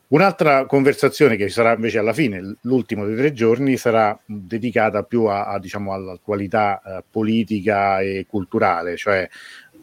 [0.09, 5.27] Un'altra conversazione che ci sarà invece alla fine, l'ultimo dei tre giorni, sarà dedicata più
[5.27, 9.29] a, a diciamo, all'attualità eh, politica e culturale, cioè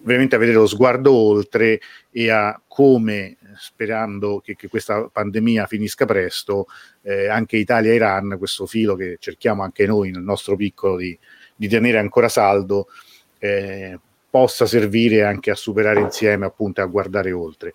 [0.03, 1.79] veramente a vedere lo sguardo oltre
[2.11, 6.67] e a come sperando che, che, questa pandemia finisca presto,
[7.01, 11.17] eh, anche Italia e Iran, questo filo che cerchiamo anche noi nel nostro piccolo di,
[11.55, 12.87] di tenere ancora saldo,
[13.39, 17.73] eh, possa servire anche a superare insieme, appunto, a guardare oltre.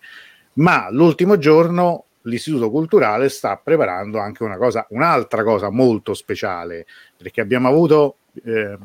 [0.53, 6.85] Ma l'ultimo giorno l'Istituto Culturale sta preparando anche una cosa, un'altra cosa molto speciale,
[7.17, 8.77] perché abbiamo avuto eh,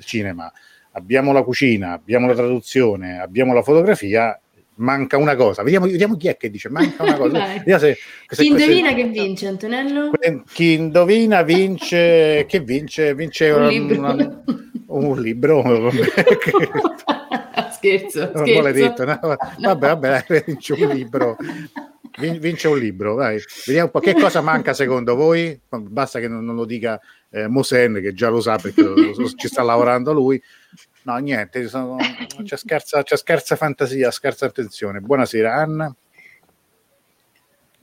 [0.00, 0.50] cinema,
[0.92, 4.38] abbiamo la cucina, abbiamo la traduzione, abbiamo la fotografia
[4.76, 5.62] manca una cosa.
[5.62, 7.62] Vediamo, vediamo, chi è che dice manca una cosa.
[7.78, 7.96] se,
[8.28, 10.10] se chi indovina che vince, Antonello?
[10.52, 13.14] Chi indovina vince, che vince?
[13.14, 14.00] Vince un, un libro.
[14.00, 14.42] Una,
[14.86, 15.62] un libro.
[17.72, 18.72] scherzo, scherzo.
[18.72, 19.18] Detto, no?
[19.58, 21.36] Vabbè, vabbè, vince un libro.
[22.18, 23.38] Vince un libro, dai.
[23.66, 25.58] Vediamo un po' che cosa manca secondo voi.
[25.68, 26.98] Basta che non, non lo dica
[27.30, 30.42] eh, Mosen, che già lo sa perché lo, lo, ci sta lavorando lui.
[31.06, 31.96] No, niente, sono...
[32.42, 34.98] c'è, scarsa, c'è scarsa fantasia, scarsa attenzione.
[34.98, 35.94] Buonasera, Anna.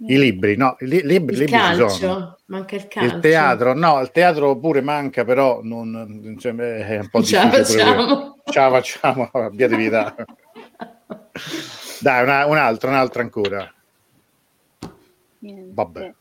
[0.05, 3.15] I libri, no, i libri, il libri calcio, manca il calcio.
[3.15, 7.63] Il teatro, no, il teatro pure manca, però non, cioè, è un po' difficile.
[7.63, 8.37] Ce la facciamo.
[8.43, 10.15] Ce la facciamo, abbiate vita.
[12.01, 13.73] Dai, una, un altro, un altro ancora.
[15.39, 15.71] Niente.
[15.73, 16.13] Vabbè.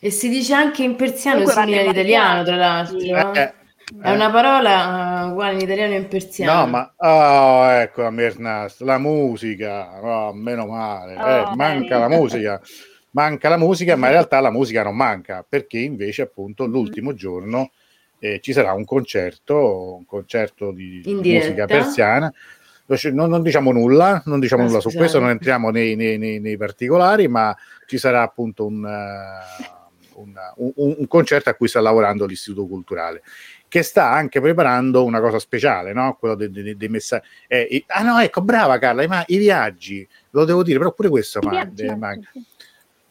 [0.00, 2.98] E si dice anche in persiano simile all'italiano, tra l'altro.
[2.98, 3.54] Eh,
[4.02, 6.60] è una parola uh, uguale in italiano e in persiano.
[6.60, 12.08] No, ma oh, ecco la Mernast, la musica, oh, meno male, oh, eh, manca la
[12.08, 12.60] musica,
[13.10, 17.70] manca la musica, ma in realtà la musica non manca, perché invece appunto l'ultimo giorno
[18.18, 22.32] eh, ci sarà un concerto, un concerto di, di musica persiana.
[23.12, 24.94] Non, non, diciamo nulla, non diciamo ah, nulla scusate.
[24.94, 28.82] su questo, non entriamo nei, nei, nei, nei, particolari, ma ci sarà appunto un...
[28.82, 29.75] Uh,
[30.16, 33.22] una, un, un, concerto a cui sta lavorando l'Istituto Culturale,
[33.68, 36.16] che sta anche preparando una cosa speciale, no?
[36.18, 37.26] quello dei, dei, dei messaggi.
[37.46, 41.40] Eh, ah no, ecco, brava Carla, ma i viaggi, lo devo dire, però pure questo,
[41.42, 42.16] ma, viaggi, ma,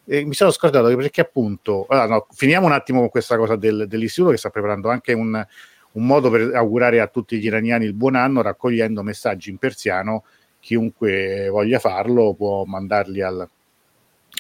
[0.07, 3.85] eh, mi sono scordato perché appunto, allora, no, finiamo un attimo con questa cosa del,
[3.87, 5.45] dell'istituto che sta preparando anche un,
[5.91, 10.23] un modo per augurare a tutti gli iraniani il buon anno raccogliendo messaggi in persiano
[10.65, 13.47] chiunque voglia farlo può mandarli al,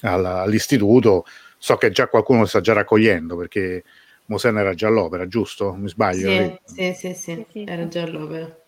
[0.01, 1.25] all'istituto.
[1.57, 3.83] So che già qualcuno sta già raccogliendo perché
[4.27, 5.73] Mosen era già all'opera, giusto?
[5.73, 6.59] Mi sbaglio?
[6.65, 8.63] Sì, sì, sì, sì, era già all'opera.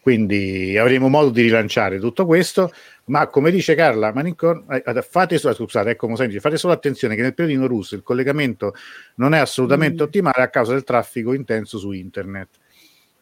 [0.00, 2.72] Quindi avremo modo di rilanciare tutto questo,
[3.06, 7.20] ma come dice Carla Manicon, eh, fate, solo, scusate, ecco, dice, fate solo attenzione che
[7.20, 8.74] nel periodo russo il collegamento
[9.16, 10.06] non è assolutamente mm.
[10.06, 12.48] ottimale a causa del traffico intenso su internet.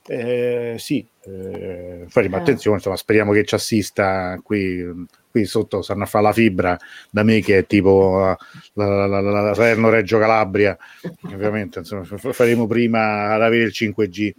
[0.07, 2.41] Eh, sì, eh, faremo eh.
[2.41, 5.07] attenzione, insomma, speriamo che ci assista qui,
[5.37, 6.79] qui sotto stanno a fare la fibra
[7.11, 8.35] da me che è tipo
[8.73, 10.77] la, la, la, la Salerno Reggio Calabria,
[11.33, 14.33] ovviamente insomma, faremo prima ad avere il 5G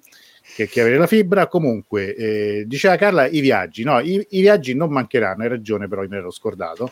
[0.55, 1.45] che, che avere la fibra.
[1.45, 6.01] Comunque, eh, diceva Carla, i viaggi, no, i, i viaggi non mancheranno, hai ragione però
[6.01, 6.91] me l'ero scordato,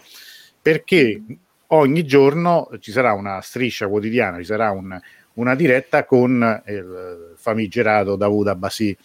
[0.62, 1.20] perché
[1.68, 5.00] ogni giorno ci sarà una striscia quotidiana, ci sarà un
[5.36, 8.96] una diretta con il famigerato Davud Abbasi,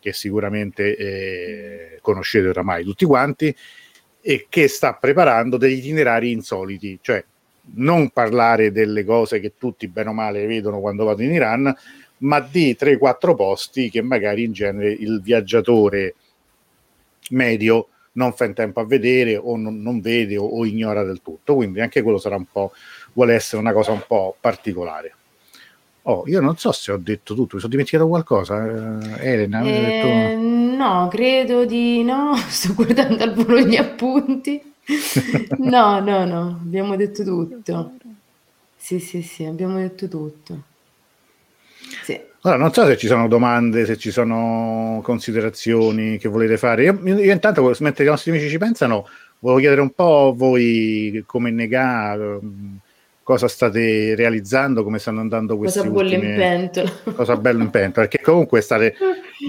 [0.00, 3.54] che sicuramente eh, conoscete oramai tutti quanti,
[4.20, 7.24] e che sta preparando degli itinerari insoliti, cioè
[7.74, 11.74] non parlare delle cose che tutti bene o male vedono quando vado in Iran,
[12.18, 16.14] ma di 3-4 posti che magari in genere il viaggiatore
[17.30, 21.20] medio non fa in tempo a vedere o non, non vede o, o, ignora del
[21.22, 21.54] tutto.
[21.54, 22.72] Quindi anche quello sarà un po',
[23.12, 25.14] vuole essere una cosa un po' particolare.
[26.10, 28.64] Oh, io non so se ho detto tutto, mi sono dimenticato qualcosa.
[28.64, 30.40] Eh, Elena, eh, detto...
[30.82, 32.34] no, credo di no.
[32.48, 34.58] Sto guardando al volo gli appunti.
[35.58, 37.92] no, no, no, abbiamo detto tutto.
[38.74, 40.62] Sì, sì, sì, abbiamo detto tutto.
[42.04, 42.18] Sì.
[42.40, 46.84] Allora, non so se ci sono domande, se ci sono considerazioni che volete fare.
[46.84, 49.06] Io, io intanto, mentre i nostri amici ci pensano,
[49.40, 52.38] volevo chiedere un po' voi come negare
[53.28, 56.32] cosa state realizzando, come stanno andando queste cosa bolle ultime...
[56.32, 56.92] in pentola.
[57.14, 58.94] Cosa bello in pentola, perché comunque state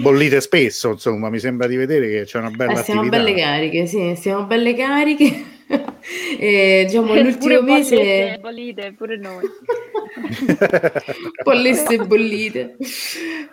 [0.01, 3.85] bollite spesso, insomma, mi sembra di vedere che c'è una bella eh, Siamo belle cariche,
[3.85, 5.45] sì, siamo belle cariche.
[6.37, 7.95] e, diciamo, l'ultimo mese...
[7.95, 9.45] Bollite, bollite, pure noi.
[11.41, 12.75] Bolleste bollite.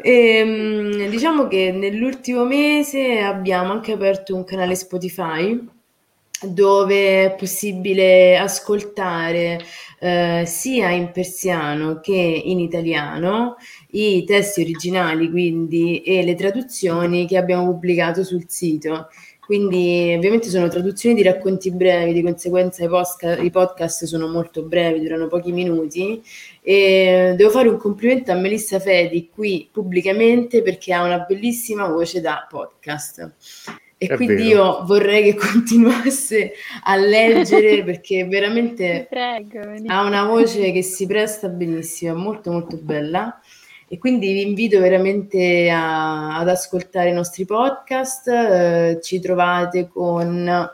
[0.02, 5.74] E, ehm, diciamo che nell'ultimo mese abbiamo anche aperto un canale Spotify
[6.42, 9.58] dove è possibile ascoltare
[9.98, 13.56] eh, sia in persiano che in italiano
[13.92, 19.08] i testi originali quindi e le traduzioni che abbiamo pubblicato sul sito.
[19.46, 24.64] Quindi ovviamente sono traduzioni di racconti brevi, di conseguenza i, posca- i podcast sono molto
[24.64, 26.20] brevi, durano pochi minuti
[26.60, 32.20] e devo fare un complimento a Melissa Fedi qui pubblicamente perché ha una bellissima voce
[32.20, 33.34] da podcast.
[33.98, 34.48] E È quindi vero.
[34.48, 36.52] io vorrei che continuasse
[36.84, 42.76] a leggere perché veramente Prego, ha una voce che si presta benissimo, è molto molto
[42.76, 43.40] bella.
[43.88, 48.28] E quindi vi invito veramente a, ad ascoltare i nostri podcast.
[48.28, 50.70] Eh, ci trovate con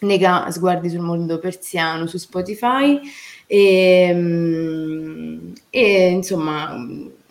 [0.00, 3.00] Nega Sguardi sul mondo persiano su Spotify
[3.46, 6.76] e, mm, e insomma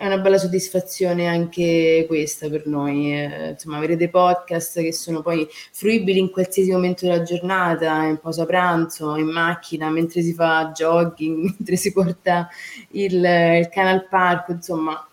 [0.03, 5.21] è una bella soddisfazione anche questa per noi, eh, insomma, avere dei podcast che sono
[5.21, 10.73] poi fruibili in qualsiasi momento della giornata, in pausa pranzo, in macchina, mentre si fa
[10.75, 12.49] jogging, mentre si porta
[12.91, 15.08] il, il cane al parco, insomma,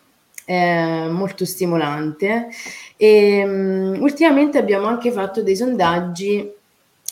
[0.45, 2.49] è molto stimolante.
[2.97, 6.53] E um, ultimamente abbiamo anche fatto dei sondaggi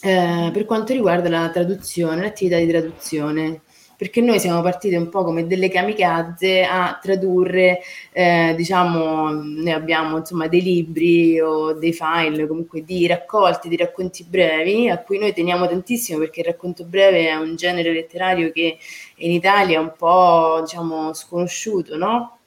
[0.03, 3.61] eh, per quanto riguarda la traduzione, l'attività di traduzione
[3.99, 7.81] perché noi siamo partiti un po' come delle kamikaze a tradurre,
[8.13, 14.23] eh, diciamo, noi abbiamo insomma dei libri o dei file comunque di raccolte, di racconti
[14.23, 18.79] brevi, a cui noi teniamo tantissimo perché il racconto breve è un genere letterario che
[19.17, 22.39] in Italia è un po' diciamo sconosciuto, no?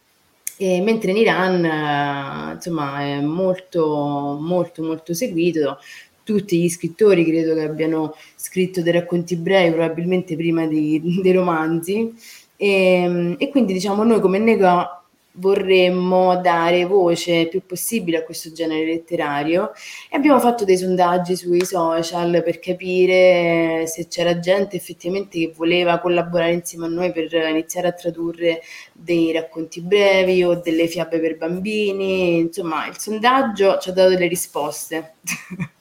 [0.55, 5.79] E mentre in Iran eh, insomma è molto molto molto seguito
[6.23, 12.13] tutti gli scrittori credo che abbiano scritto dei racconti brevi, probabilmente prima di, dei romanzi.
[12.55, 14.99] E, ehm, e, quindi diciamo noi come Nego
[15.33, 19.71] vorremmo dare voce più possibile a questo genere letterario
[20.09, 25.99] e abbiamo fatto dei sondaggi sui social per capire se c'era gente effettivamente che voleva
[25.99, 28.61] collaborare insieme a noi per iniziare a tradurre
[28.91, 34.27] dei racconti brevi o delle fiabe per bambini insomma il sondaggio ci ha dato delle
[34.27, 35.13] risposte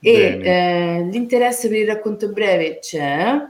[0.00, 3.46] e eh, l'interesse per il racconto breve c'è,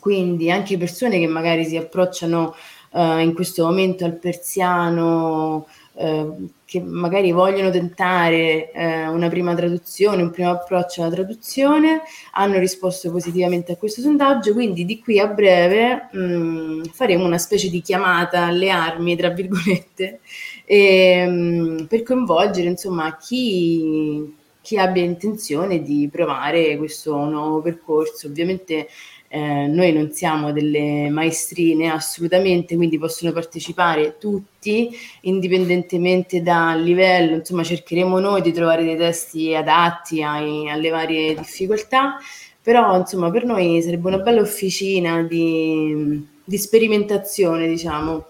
[0.00, 2.54] quindi anche persone che magari si approcciano
[2.94, 10.22] uh, in questo momento al persiano, uh, che magari vogliono tentare uh, una prima traduzione,
[10.22, 12.02] un primo approccio alla traduzione,
[12.32, 17.38] hanno risposto positivamente a questo sondaggio, quindi di qui a breve mh, mm, faremo una
[17.38, 20.20] specie di chiamata alle armi, tra virgolette,
[20.64, 28.28] e, mh, per coinvolgere insomma chi chi abbia intenzione di provare questo nuovo percorso.
[28.28, 28.88] Ovviamente
[29.28, 34.90] eh, noi non siamo delle maestrine assolutamente, quindi possono partecipare tutti
[35.22, 42.16] indipendentemente dal livello, insomma cercheremo noi di trovare dei testi adatti ai, alle varie difficoltà,
[42.62, 48.28] però insomma per noi sarebbe una bella officina di, di sperimentazione, diciamo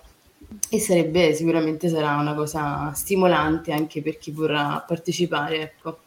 [0.68, 5.60] e sarebbe sicuramente sarà una cosa stimolante anche per chi vorrà partecipare.
[5.60, 5.98] Ecco.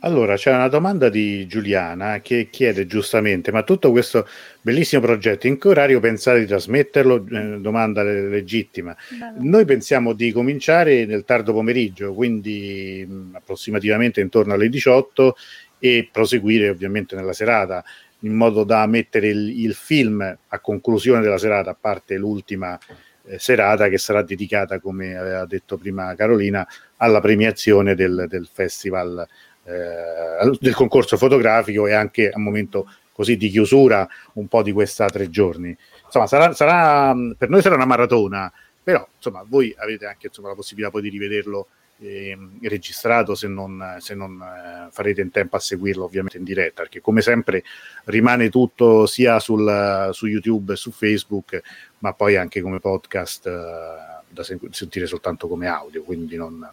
[0.00, 4.26] Allora, c'è una domanda di Giuliana che chiede giustamente: ma tutto questo
[4.60, 7.24] bellissimo progetto, in che orario pensate di trasmetterlo?
[7.30, 8.96] Eh, domanda legittima.
[9.08, 9.36] Bello.
[9.38, 15.36] Noi pensiamo di cominciare nel tardo pomeriggio, quindi mh, approssimativamente intorno alle 18
[15.78, 17.84] e proseguire ovviamente nella serata,
[18.20, 22.78] in modo da mettere il, il film a conclusione della serata, a parte l'ultima
[23.26, 26.66] eh, serata che sarà dedicata, come aveva detto prima Carolina,
[26.96, 29.26] alla premiazione del, del festival
[29.64, 35.06] eh, del concorso fotografico e anche a momento così di chiusura un po' di questa
[35.06, 35.76] tre giorni.
[36.04, 38.52] Insomma, sarà, sarà, per noi sarà una maratona,
[38.82, 41.68] però insomma, voi avete anche insomma, la possibilità poi di rivederlo
[42.00, 46.82] eh, registrato se non, se non eh, farete in tempo a seguirlo ovviamente in diretta,
[46.82, 47.62] perché come sempre
[48.06, 51.60] rimane tutto sia sul, su YouTube e su Facebook,
[51.98, 53.46] ma poi anche come podcast.
[53.46, 56.66] Eh, da sentire soltanto come audio, quindi non,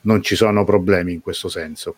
[0.00, 1.96] non ci sono problemi in questo senso.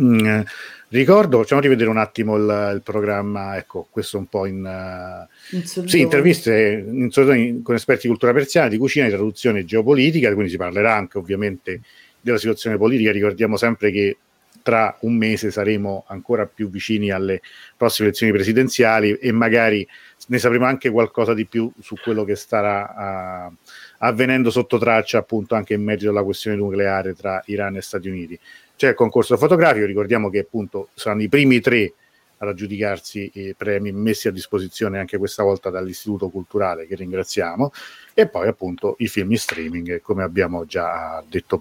[0.00, 0.40] Mm,
[0.88, 5.66] ricordo, facciamo rivedere un attimo il, il, programma, ecco, questo un po' in, uh, in
[5.66, 10.32] sì, interviste in, in, con esperti di cultura persiana, di cucina, di traduzione e geopolitica,
[10.32, 11.80] quindi si parlerà anche ovviamente
[12.20, 13.12] della situazione politica.
[13.12, 14.16] Ricordiamo sempre che
[14.62, 17.42] tra un mese saremo ancora più vicini alle
[17.76, 19.86] prossime elezioni presidenziali e magari
[20.28, 23.56] ne sapremo anche qualcosa di più su quello che starà uh,
[23.98, 28.38] avvenendo sotto traccia appunto anche in merito alla questione nucleare tra Iran e Stati Uniti
[28.82, 31.92] c'è il concorso fotografico, ricordiamo che appunto saranno i primi tre
[32.38, 37.70] ad aggiudicarsi i premi messi a disposizione anche questa volta dall'Istituto Culturale che ringraziamo
[38.12, 41.60] e poi appunto i film in streaming come abbiamo già detto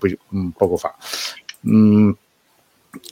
[0.57, 0.95] poco fa.
[1.69, 2.09] Mm,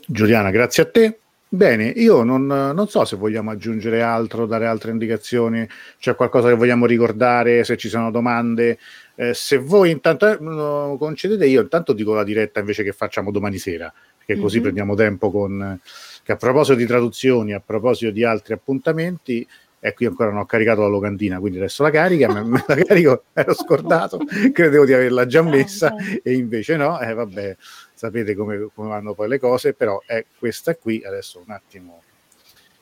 [0.08, 1.20] Giuliana, grazie a te.
[1.52, 6.54] Bene, io non, non, so se vogliamo aggiungere altro, dare altre indicazioni, c'è qualcosa che
[6.54, 8.78] vogliamo ricordare, se ci sono domande.
[9.16, 13.58] Eh, se voi intanto eh, concedete, io intanto dico la diretta invece che facciamo domani
[13.58, 14.64] sera, perché così mm-hmm.
[14.64, 15.80] prendiamo tempo con...
[16.24, 19.48] che a proposito di traduzioni, a proposito di altri appuntamenti,
[19.80, 22.76] ecco io ancora non ho caricato la locandina, quindi adesso la carica, me, me la
[22.76, 24.20] carico, ero scordato,
[24.54, 27.58] credevo di averla già messa e invece no, eh, vabbè
[28.00, 32.02] sapete come, come, vanno poi le cose, però è questa qui, adesso un attimo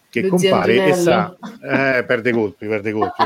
[0.10, 3.24] che Lo compare e sa, eh, perde colpi, perde colpi.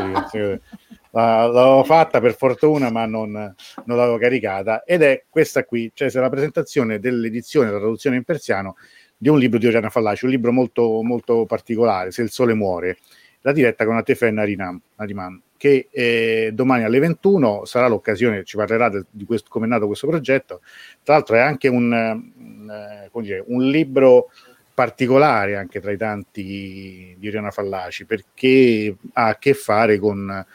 [1.12, 6.22] l'avevo fatta per fortuna, ma non, non, l'avevo caricata, ed è questa qui, cioè se
[6.22, 8.78] la presentazione dell'edizione, la traduzione in persiano
[9.18, 13.00] di un libro di Oriana Fallaci, un libro molto, molto particolare, Se il sole muore,
[13.42, 18.90] la diretta con Atefe Nariman, Nariman che eh, domani alle 21 sarà l'occasione, ci parlerà
[18.90, 20.62] de, di questo, come è nato questo progetto.
[21.04, 24.32] Tra l'altro è anche un, eh, dire, un libro
[24.74, 30.46] particolare anche tra i tanti di Oriana Fallaci perché ha a che fare con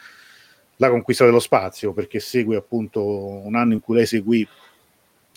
[0.75, 4.45] la conquista dello spazio, perché segue appunto un anno in cui lei seguì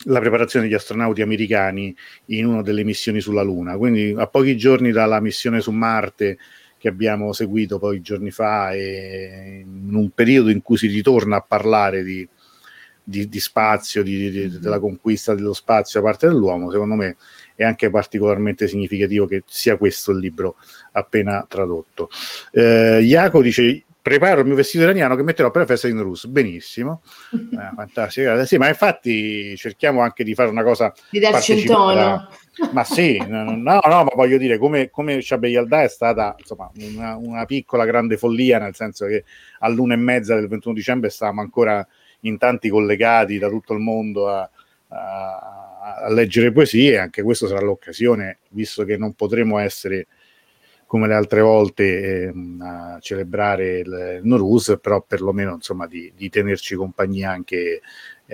[0.06, 1.94] la preparazione degli astronauti americani
[2.26, 6.38] in una delle missioni sulla Luna, quindi a pochi giorni dalla missione su Marte
[6.80, 11.44] che abbiamo seguito poi giorni fa e in un periodo in cui si ritorna a
[11.46, 12.26] parlare di,
[13.04, 17.16] di, di spazio, di, di, della conquista dello spazio da parte dell'uomo, secondo me
[17.54, 20.56] è anche particolarmente significativo che sia questo il libro
[20.92, 22.08] appena tradotto.
[22.50, 26.26] Eh, Iaco dice preparo il mio vestito iraniano che metterò per la festa di Nuruz.
[26.26, 27.02] Benissimo,
[27.32, 28.44] eh, fantastico.
[28.46, 32.28] Sì, ma infatti cerchiamo anche di fare una cosa di darci un tono.
[32.72, 37.16] Ma sì, no, no, no, ma voglio dire, come, come Yalda è stata insomma, una,
[37.16, 39.24] una, piccola grande follia, nel senso che
[39.60, 41.86] all'una e mezza del 21 dicembre stavamo ancora
[42.20, 44.50] in tanti collegati da tutto il mondo a,
[44.88, 50.06] a, a leggere poesie, anche questa sarà l'occasione, visto che non potremo essere
[50.90, 56.74] come le altre volte eh, a celebrare il Norus, però perlomeno insomma, di, di tenerci
[56.74, 57.80] compagnia anche,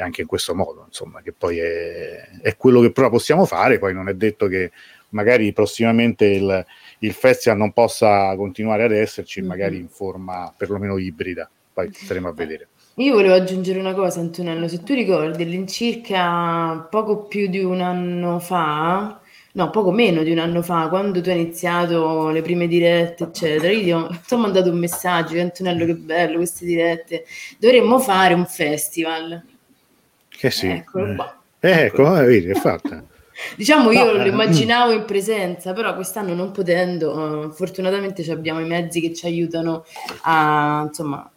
[0.01, 3.95] anche, in questo modo, insomma, che poi è, è, quello che però possiamo fare, poi
[3.95, 4.71] non è detto che
[5.11, 6.67] magari prossimamente il,
[7.01, 9.49] il festival non possa continuare ad esserci, mm-hmm.
[9.49, 12.69] magari in forma perlomeno ibrida, poi staremo a vedere.
[12.99, 18.39] Io volevo aggiungere una cosa, Antonello, se tu ricordi, all'incirca poco più di un anno
[18.39, 19.21] fa,
[19.53, 23.71] no, poco meno di un anno fa, quando tu hai iniziato le prime dirette, eccetera,
[23.71, 27.27] io ti ho mandato un messaggio, Antonello, che bello queste dirette,
[27.59, 29.45] dovremmo fare un festival.
[30.37, 30.69] Che sì.
[30.69, 31.41] Eccolo qua.
[31.61, 33.03] Eh, ecco, eh, vedi, è fatta.
[33.55, 38.67] Diciamo io lo eh, immaginavo in presenza, però quest'anno non potendo, uh, fortunatamente abbiamo i
[38.67, 39.85] mezzi che ci aiutano
[40.23, 41.31] a, insomma,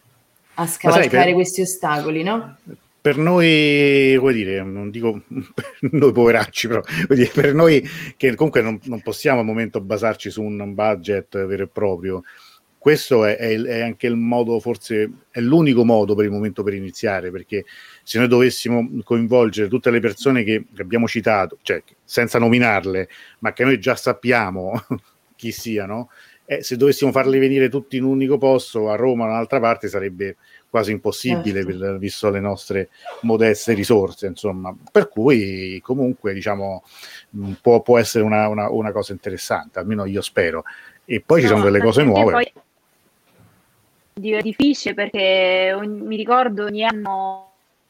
[0.54, 2.58] a scavalcare sai, per, questi ostacoli, no?
[3.02, 5.24] Per noi, vuoi dire, non dico
[5.92, 7.86] noi poveracci, però dire, per noi
[8.16, 12.22] che comunque non, non, possiamo al momento basarci su un budget vero e proprio,
[12.78, 16.74] questo è, è, è, anche il modo, forse è l'unico modo per il momento per
[16.74, 17.66] iniziare, perché
[18.10, 23.08] se noi dovessimo coinvolgere tutte le persone che abbiamo citato, cioè senza nominarle,
[23.38, 24.84] ma che noi già sappiamo
[25.38, 26.10] chi siano,
[26.44, 29.90] eh, se dovessimo farli venire tutti in un unico posto a Roma o un'altra parte
[29.90, 30.38] sarebbe
[30.72, 31.78] quasi impossibile certo.
[31.78, 32.90] per, visto le nostre
[33.22, 34.76] modeste risorse, insomma.
[34.92, 36.84] Per cui comunque diciamo
[37.62, 40.64] può, può essere una, una, una, cosa interessante, almeno io spero.
[41.06, 42.32] E poi no, ci sono delle cose nuove.
[42.32, 42.52] Poi
[44.32, 47.49] è difficile perché ogni, mi ricordo ogni anno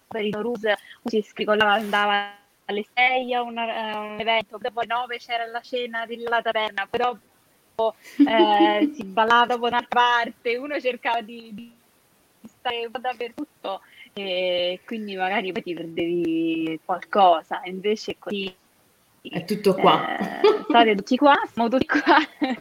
[0.10, 0.62] per il Norus
[1.06, 2.36] si iscriveva, andava
[2.66, 6.88] alle 6 a, una, a, un evento, dopo alle 9 c'era la cena della taverna,
[6.90, 7.96] poi dopo
[8.28, 11.72] eh, si ballava dopo un'altra parte, uno cercava di, di
[12.48, 13.82] stare un po' dappertutto
[14.14, 18.52] e quindi magari poi ti perdevi qualcosa, invece così
[19.22, 20.18] è tutto qua.
[20.18, 22.18] Eh, state tutti qua, siamo tutti qua.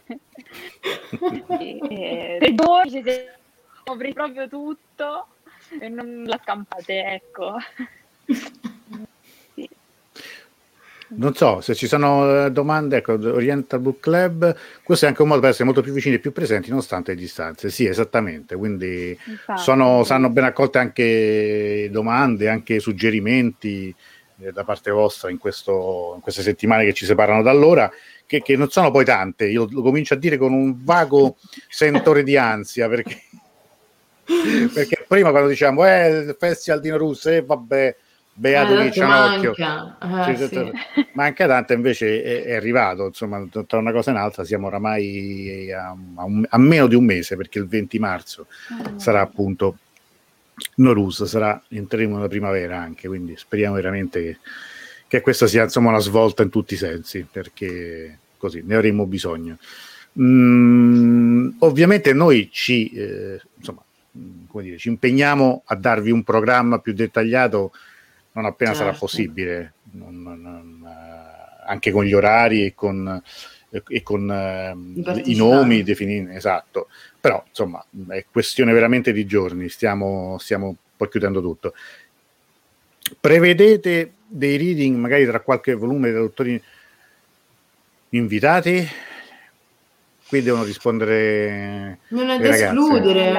[1.59, 5.27] e, e, per voi ci siamo proprio tutto
[5.79, 7.57] e non la scampate, ecco.
[11.11, 15.29] Non so se ci sono eh, domande, ecco, Oriental Book Club, questo è anche un
[15.29, 17.71] modo per essere molto più vicini e più presenti nonostante le distanze.
[17.71, 19.17] Sì, esattamente, quindi
[19.55, 23.93] sono, saranno ben accolte anche domande, anche suggerimenti
[24.41, 27.91] eh, da parte vostra in, questo, in, queste settimane che ci separano da allora,
[28.27, 29.47] che, che non sono poi tante.
[29.47, 33.19] Io lo comincio a dire con un vago sentore di ansia perché
[34.73, 37.95] perché prima quando diciamo eh, il festival di Norus, eh, vabbè,
[38.33, 40.27] beato eh, Cianocchio, manca.
[40.29, 40.71] Eh, sì.
[41.13, 45.95] manca tanto, invece è, è, arrivato, insomma, tra una cosa e un'altra siamo oramai a,
[46.15, 48.97] a, un, a, meno di un mese, perché il 20 marzo mm.
[48.97, 49.77] sarà appunto
[50.75, 54.37] Norus, sarà, entreremo nella primavera anche, quindi speriamo veramente che,
[55.07, 59.57] che questa sia insomma una svolta in tutti i sensi, perché così ne avremo bisogno.
[60.19, 63.83] Mm, ovviamente noi ci, eh, insomma,
[64.47, 67.71] come dire, ci impegniamo a darvi un programma più dettagliato
[68.31, 68.85] non appena certo.
[68.85, 73.21] sarà possibile, non, non, eh, anche con gli orari e con,
[73.69, 76.87] e con eh, i nomi definiti, esatto.
[77.19, 81.73] Però insomma è questione veramente di giorni, stiamo, stiamo poi chiudendo tutto.
[83.19, 86.61] Prevedete dei reading magari tra qualche volume dei dottori
[88.09, 88.87] invitati?
[90.27, 91.99] Qui devono rispondere.
[92.09, 93.31] Non è da escludere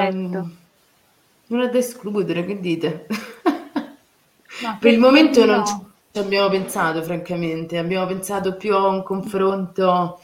[1.51, 3.07] non è da escludere, che dite?
[4.63, 5.55] No, per il momento no.
[5.57, 7.77] non ci abbiamo pensato, francamente.
[7.77, 10.19] Abbiamo pensato più a un confronto,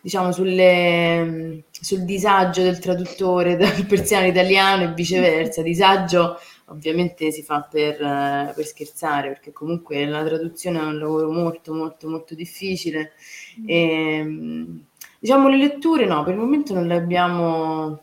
[0.00, 5.62] diciamo, sulle, sul disagio del traduttore dal persiano italiano e viceversa.
[5.62, 11.74] Disagio ovviamente si fa per, per, scherzare, perché comunque la traduzione è un lavoro molto,
[11.74, 13.12] molto, molto difficile.
[13.60, 13.64] Mm.
[13.68, 14.66] E,
[15.18, 18.00] diciamo, le letture no, per il momento non le abbiamo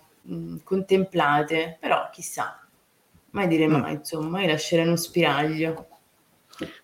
[0.63, 2.59] contemplate, però chissà,
[3.31, 3.71] mai dire mm.
[3.71, 5.87] mai, insomma, mai lasciare uno spiraglio.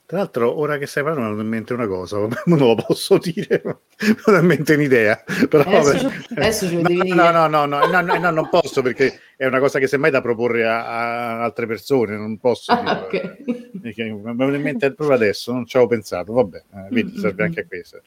[0.06, 3.18] Tra l'altro, ora che stai parlando, mi viene in mente una cosa, non lo posso
[3.18, 5.24] dire, mi viene in mente un'idea.
[5.50, 9.20] Però, adesso, adesso lo devi no, no, no, no, no, no, no, non posso perché
[9.38, 12.72] è una cosa che semmai da proporre a, a altre persone, non posso.
[12.72, 13.72] Ah, okay.
[13.82, 17.43] Perché mi viene in mente proprio adesso, non ci avevo pensato, vabbè, eh, vedi, serve
[17.43, 18.02] anche a questo.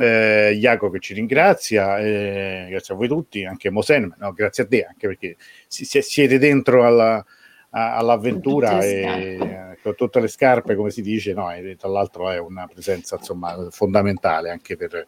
[0.00, 4.84] Eh, Jacopo ci ringrazia, eh, grazie a voi tutti, anche Mosen, no, grazie a te,
[4.84, 5.36] anche perché
[5.66, 7.24] si, si, siete dentro alla
[7.76, 12.38] all'avventura e eh, con tutte le scarpe, come si dice, no, e tra l'altro è
[12.38, 15.06] una presenza insomma, fondamentale anche per,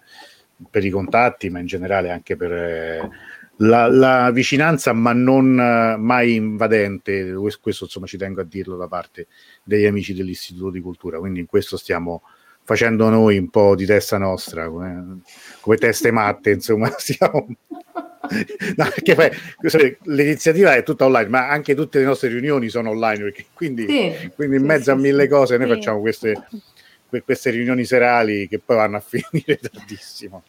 [0.71, 3.11] per, i contatti, ma in generale anche per eh,
[3.57, 7.33] la, la, vicinanza, ma non eh, mai invadente.
[7.61, 9.29] Questo insomma ci tengo a dirlo da parte
[9.64, 12.23] degli amici dell'Istituto di Cultura, quindi in questo stiamo
[12.69, 15.21] facendo noi un po' di testa nostra, come,
[15.61, 17.47] come teste matte, insomma, stiamo
[18.77, 19.31] no, perché poi
[20.03, 24.31] l'iniziativa è tutta online, ma anche tutte le nostre riunioni sono online, perché quindi, sì,
[24.35, 26.35] quindi in mezzo sì, a mille cose noi facciamo queste,
[27.09, 30.43] que- queste riunioni serali che poi vanno a finire tardissimo.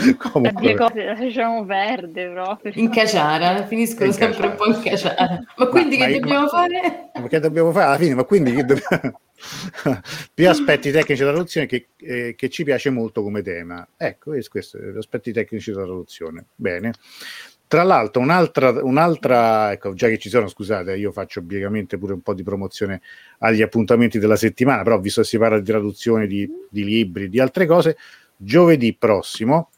[0.18, 0.74] Comunque.
[0.74, 2.72] cose lasciamo perdere proprio.
[2.76, 4.50] In caciara, finiscono in sempre caciara.
[4.50, 5.40] un po' in caciara.
[5.56, 7.10] Ma quindi ma, che ma dobbiamo ma, fare?
[7.14, 8.14] Ma che dobbiamo fare alla fine?
[8.14, 9.20] Ma quindi che dobbiamo...
[10.34, 13.86] più aspetti tecnici della traduzione che, eh, che, ci piace molto come tema.
[13.96, 16.46] Ecco, questo, aspetti tecnici della traduzione.
[16.54, 16.92] Bene.
[17.66, 22.20] Tra l'altro, un'altra, un'altra, ecco, già che ci sono, scusate, io faccio obbligamente pure un
[22.20, 23.00] po' di promozione
[23.38, 27.38] agli appuntamenti della settimana, però visto che si parla di traduzione di, di libri, di
[27.38, 27.96] altre cose,
[28.36, 29.70] giovedì prossimo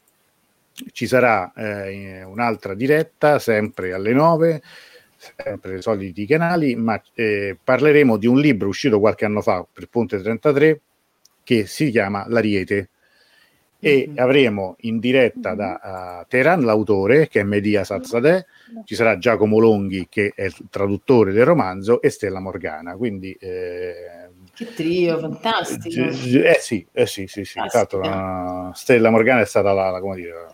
[0.93, 4.63] ci sarà eh, un'altra diretta, sempre alle 9,
[5.17, 9.89] sempre i soliti canali, ma eh, parleremo di un libro uscito qualche anno fa per
[9.89, 10.81] Ponte 33
[11.45, 12.89] che si chiama L'Ariete
[13.85, 14.19] e mm-hmm.
[14.19, 18.47] avremo in diretta da uh, Teheran l'autore che è Media Sazzadeh,
[18.85, 24.31] ci sarà Giacomo Longhi che è il traduttore del romanzo e Stella Morgana, quindi eh,
[24.55, 26.05] che trio, fantastico.
[26.05, 27.59] Eh sì, eh sì, sì, sì.
[27.69, 30.47] Tanto, uh, Stella Morgana è stata la, la, dire,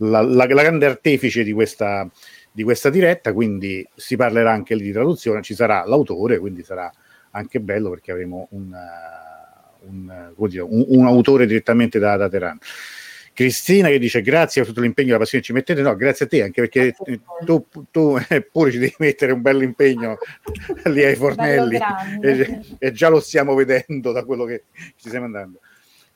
[0.00, 2.08] la, la grande artefice di questa,
[2.52, 6.90] di questa diretta, quindi si parlerà anche lì di traduzione, ci sarà l'autore, quindi sarà
[7.32, 8.74] anche bello perché avremo un,
[9.86, 12.58] un, dire, un, un autore direttamente da, da Teheran.
[13.32, 16.26] Cristina che dice grazie per tutto l'impegno e la passione che ci mettete, no grazie
[16.26, 16.94] a te anche perché
[17.46, 20.18] tu, tu eh, pure ci devi mettere un bello impegno
[20.86, 21.78] lì ai fornelli
[22.20, 24.64] e, e, già lo stiamo vedendo da quello che
[24.96, 25.60] ci stiamo andando.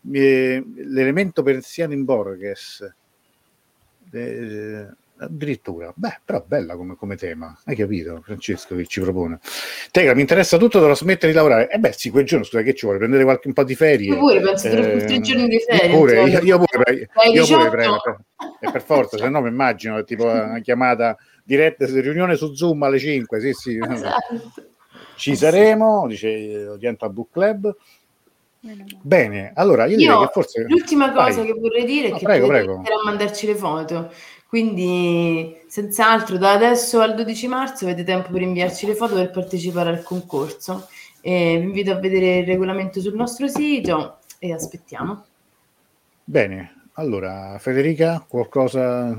[0.02, 2.94] l'elemento persiano in Borges
[4.14, 4.86] eh,
[5.18, 9.38] addirittura, beh, però bella come, come, tema, hai capito Francesco che ci propone?
[9.90, 11.70] Tegra, mi interessa tutto, dovrò smettere di lavorare.
[11.70, 12.98] E eh beh sì, quel giorno, scusa, che ci vuole?
[12.98, 14.08] Prendere qualche un po' di ferie?
[14.08, 15.90] Io pure, penso eh, tre giorni di ferie.
[15.90, 18.00] Io pure, io, io pure, io pure prendo,
[18.60, 22.98] e per forza, se no mi immagino, tipo una chiamata diretta, riunione su Zoom alle
[22.98, 23.78] 5, sì sì.
[23.78, 24.62] Esatto.
[25.16, 27.74] Ci saremo, dice Oriental Book Club.
[29.00, 30.64] Bene, allora io, io direi che forse...
[30.68, 31.46] L'ultima cosa Vai.
[31.46, 32.76] che vorrei dire è no, che prego, prego.
[32.76, 34.10] a mandarci le foto
[34.54, 39.90] quindi, senz'altro, da adesso al 12 marzo avete tempo per inviarci le foto per partecipare
[39.90, 40.86] al concorso.
[41.20, 45.24] E vi invito a vedere il regolamento sul nostro sito e aspettiamo.
[46.22, 49.18] Bene, allora Federica, qualcosa,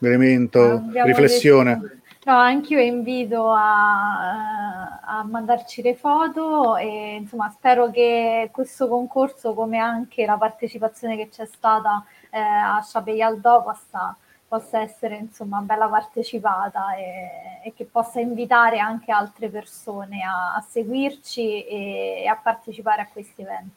[0.00, 2.00] elemento, riflessione?
[2.26, 9.78] No, anch'io invito a, a, mandarci le foto e insomma spero che questo concorso, come
[9.78, 14.16] anche la partecipazione che c'è stata eh, a Sciabeialdò, possa
[14.54, 20.60] possa essere insomma bella partecipata e, e che possa invitare anche altre persone a, a
[20.60, 23.74] seguirci e, e, a partecipare a questi eventi.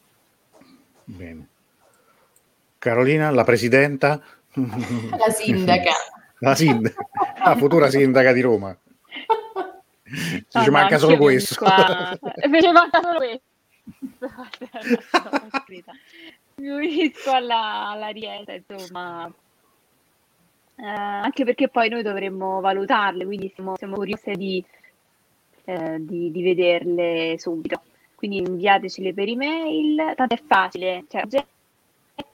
[1.05, 1.47] Bene.
[2.77, 4.21] Carolina, la presidenta?
[4.53, 5.91] La sindaca.
[6.39, 7.03] La sindaca,
[7.49, 8.77] la futura sindaca di Roma.
[10.03, 11.65] Ci no, manca no, solo questo.
[12.43, 13.41] Invece manca solo questo.
[16.55, 19.31] Mi unisco alla, alla rieta, insomma,
[20.75, 24.63] eh, anche perché poi noi dovremmo valutarle, quindi siamo, siamo curiose di,
[25.65, 27.81] eh, di, di, vederle subito.
[28.15, 31.27] Quindi inviatecele per email, tanto è facile, cioè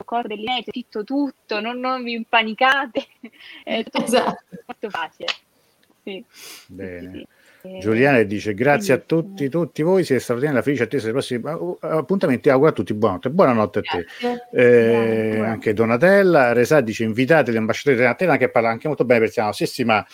[0.03, 3.05] cose dell'email, scritto tutto, non, non vi impanicate,
[3.63, 4.43] è tutto esatto.
[4.65, 5.27] molto facile.
[6.03, 6.25] Sì.
[6.67, 7.11] Bene.
[7.11, 7.25] Sì,
[7.61, 7.79] sì.
[7.79, 11.77] Giuliana dice grazie a tutti, tutti voi, siete straordinari, la felice attesa dei prossimi uh,
[11.79, 14.05] appuntamenti, auguro a tutti buonanotte, buonanotte a te.
[14.51, 19.21] Eh, anche Donatella, Resà dice invitate gli ambasciatori di Atena che parla anche molto bene
[19.21, 20.05] per Siamo, sì sì ma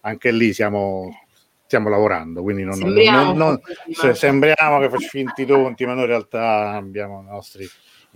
[0.00, 1.26] anche lì siamo,
[1.64, 3.60] stiamo lavorando, quindi non, sembriamo, non, non,
[4.02, 7.68] non sembriamo che facciamo finti tonti, ma noi in realtà abbiamo i nostri,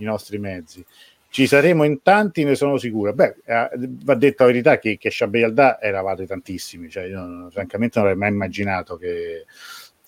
[0.03, 0.85] i nostri mezzi.
[1.29, 3.13] Ci saremo in tanti, ne sono sicuro.
[3.13, 3.69] Beh, eh,
[4.05, 8.31] va detto la verità che, che Shabby eravate tantissimi, cioè io francamente non avrei mai
[8.31, 9.47] immaginato che,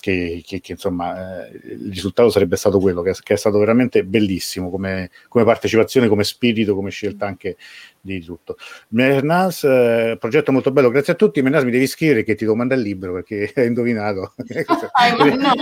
[0.03, 4.03] che, che, che insomma eh, il risultato sarebbe stato quello, che, che è stato veramente
[4.03, 7.57] bellissimo come, come, partecipazione, come spirito, come scelta anche
[8.01, 8.57] di tutto.
[8.89, 11.41] Mernas, eh, progetto molto bello, grazie a tutti.
[11.41, 14.35] Mernas mi devi scrivere che ti domanda il libro perché hai indovinato.
[14.43, 15.55] no,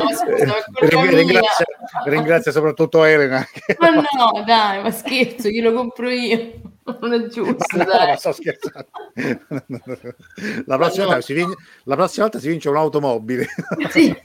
[0.80, 1.66] ringrazia,
[2.06, 3.46] ringrazia, soprattutto Elena.
[3.78, 6.78] ma no, dai, ma scherzo, glielo compro io.
[7.00, 8.88] Non è giusto, ma no, sto scherzando.
[10.66, 11.10] La prossima, no.
[11.10, 13.46] volta si vince, la prossima volta si vince un'automobile.
[13.90, 14.16] Sì.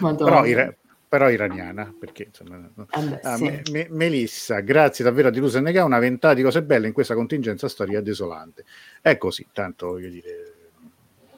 [0.00, 0.74] però, ira-
[1.08, 3.44] però, iraniana, perché insomma, Vabbè, ah, sì.
[3.44, 7.14] me, me, Melissa, grazie davvero a Dilusa Nega, una ventata di cose belle in questa
[7.14, 8.64] contingenza storia desolante.
[9.00, 10.54] È così, tanto voglio dire,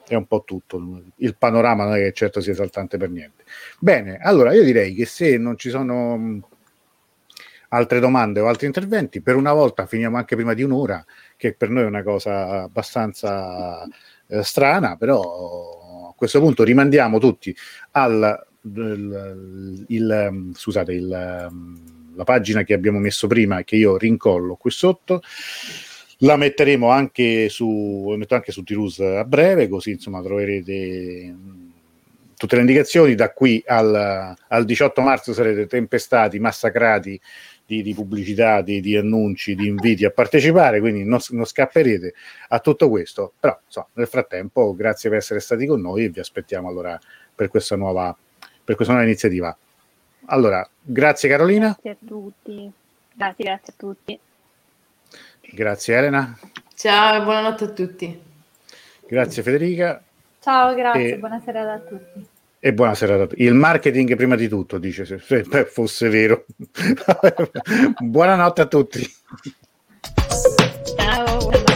[0.07, 1.03] è un po' tutto.
[1.17, 3.43] Il panorama non è che certo sia esaltante per niente.
[3.79, 6.49] Bene, allora io direi che se non ci sono
[7.73, 11.03] altre domande o altri interventi, per una volta finiamo anche prima di un'ora,
[11.35, 13.83] che per noi è una cosa abbastanza
[14.27, 17.55] eh, strana, però a questo punto rimandiamo tutti
[17.91, 24.71] al il, il, scusate, il, la pagina che abbiamo messo prima, che io rincollo qui
[24.71, 25.21] sotto.
[26.19, 31.35] La metteremo anche su, metto anche su Tirus a breve, così insomma troverete
[32.37, 33.15] tutte le indicazioni.
[33.15, 37.19] Da qui al, al 18 marzo sarete tempestati, massacrati
[37.65, 42.13] di, di pubblicità, di, di, annunci, di inviti a partecipare, quindi non, non scapperete
[42.49, 43.33] a tutto questo.
[43.39, 46.99] Però insomma, nel frattempo, grazie per essere stati con noi e vi aspettiamo allora
[47.33, 48.15] per questa nuova,
[48.63, 49.55] per questa nuova iniziativa.
[50.25, 51.77] Allora, grazie Carolina.
[51.81, 52.71] Grazie a tutti.
[53.15, 54.19] Grazie, grazie a tutti.
[55.51, 56.37] Grazie Elena.
[56.75, 58.21] Ciao e buonanotte a tutti.
[59.07, 60.01] Grazie Federica.
[60.39, 61.17] Ciao, grazie, e...
[61.17, 62.31] buonasera a tutti.
[62.65, 63.43] E buonasera a tutti.
[63.43, 66.45] Il marketing prima di tutto, dice, se, se fosse vero.
[67.99, 69.05] Buonanotte a tutti.
[70.95, 71.72] Ciao.